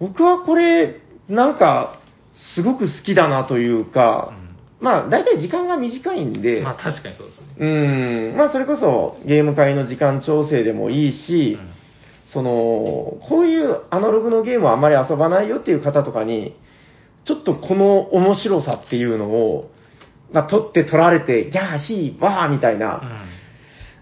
[0.00, 2.00] 僕はこれ、なんか、
[2.56, 4.34] すごく好きだなというか、
[4.84, 7.46] まあ、大体時間が短いんで、まあ確かにそうですね。
[7.58, 11.74] うーん、まあ、それこそゲーム会の時間調整でもいいし、うん
[12.32, 12.50] その、
[13.28, 16.56] こういうアナログのゲームをあまり遊ばないよっていう方とかに、
[17.24, 19.70] ちょっとこの面白さっていうのを、
[20.32, 23.02] まあ、取って取られて、ギャー、ヒー、ワーみたいな、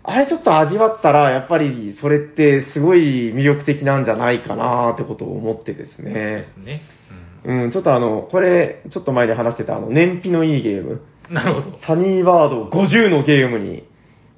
[0.03, 6.05] あれちょっと味わったら、やっぱりそれってすごい魅力的なんじゃないかなってことを思ってですうん。
[6.07, 6.45] でね。
[6.55, 6.81] すね。
[7.11, 11.79] うんうん、ちょっとあの、これ、ちょっと前に話してたあの、燃費のいいゲーム、なるほど。
[11.87, 13.85] サニーバード50のゲームに、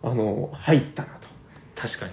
[0.03, 1.27] あの、入ったなと。
[1.81, 2.13] 確かに。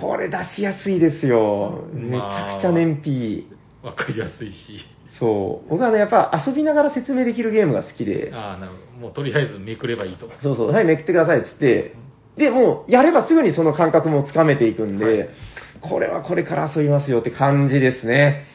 [0.00, 1.84] これ出しやすいですよ。
[1.92, 3.46] めちゃくちゃ燃費。
[3.82, 4.84] わかりやすいし。
[5.18, 5.70] そう。
[5.70, 9.00] 僕はね、やっぱ遊びながら説明できるゲームが好きで、ああ、なるほど。
[9.00, 10.28] もうとりあえずめくればいいと。
[10.42, 11.94] そうそう、はい、めくってくださいって言って、
[12.36, 15.28] で、もう、やればすぐにその感覚もつかめていくんで、はい
[15.80, 18.46] これはこれから遊びますよって感じですね。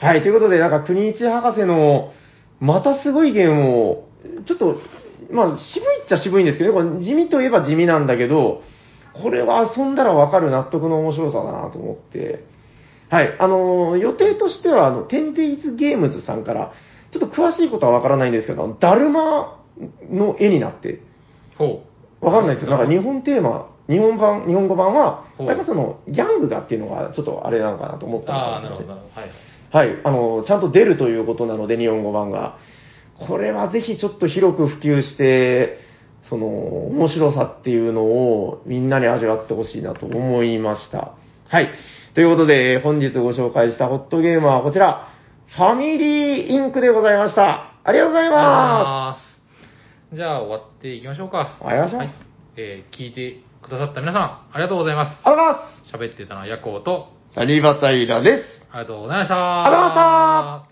[0.00, 2.12] はい、ということで、なんか、国一博士の、
[2.58, 4.08] またすごいゲームを、
[4.46, 4.76] ちょっと、
[5.30, 8.62] まあ、渋いっちゃ渋いんですけど、これ地味といえば地味なんだけど、
[9.12, 12.44] これは遊んだらわかる納得の面白さだなと思って、
[13.10, 16.72] はい、あのー予定としては、あの、テンデイズゲームズさんから、
[17.12, 19.58] ちょっと詳しいことはわからないんですけど、だるま
[20.10, 21.02] の絵になって、
[21.58, 21.82] ほ
[22.20, 22.70] わかんないですよ。
[22.70, 28.24] なんか日本テーマ、日本版、日本語版は、やっぱその、ギャングがっていうのが、ちょっとあれなのかなと思っう。
[28.24, 29.20] たのかああ、なもしれませんるほど、なるほど。
[29.20, 29.49] はい。
[29.72, 32.58] はい、あの、ちゃんと出るということなので、日本語版が。
[33.26, 35.78] これはぜひちょっと広く普及して、
[36.28, 41.14] その、面白さっていうのをみんなに味わってほしいなと思いました。
[41.48, 41.70] はい。
[42.14, 45.08] ということで、本日ご紹介したホットゲームはこちら、
[45.56, 47.74] ファミリーインクでございました。
[47.84, 49.16] ありがとうございま
[50.12, 50.16] す。
[50.16, 51.56] じゃあ終わっていきましょうか。
[51.60, 52.14] 終わりましょうはい。
[52.56, 55.26] えー聞いてくださった皆さん、ありがとうございますす。。
[55.26, 57.19] ありがとうございま喋ってたのはヤコウと、す。
[57.34, 58.42] サニバタイラです。
[58.72, 59.64] ありがとうございました。
[59.64, 60.69] ありがとうございました。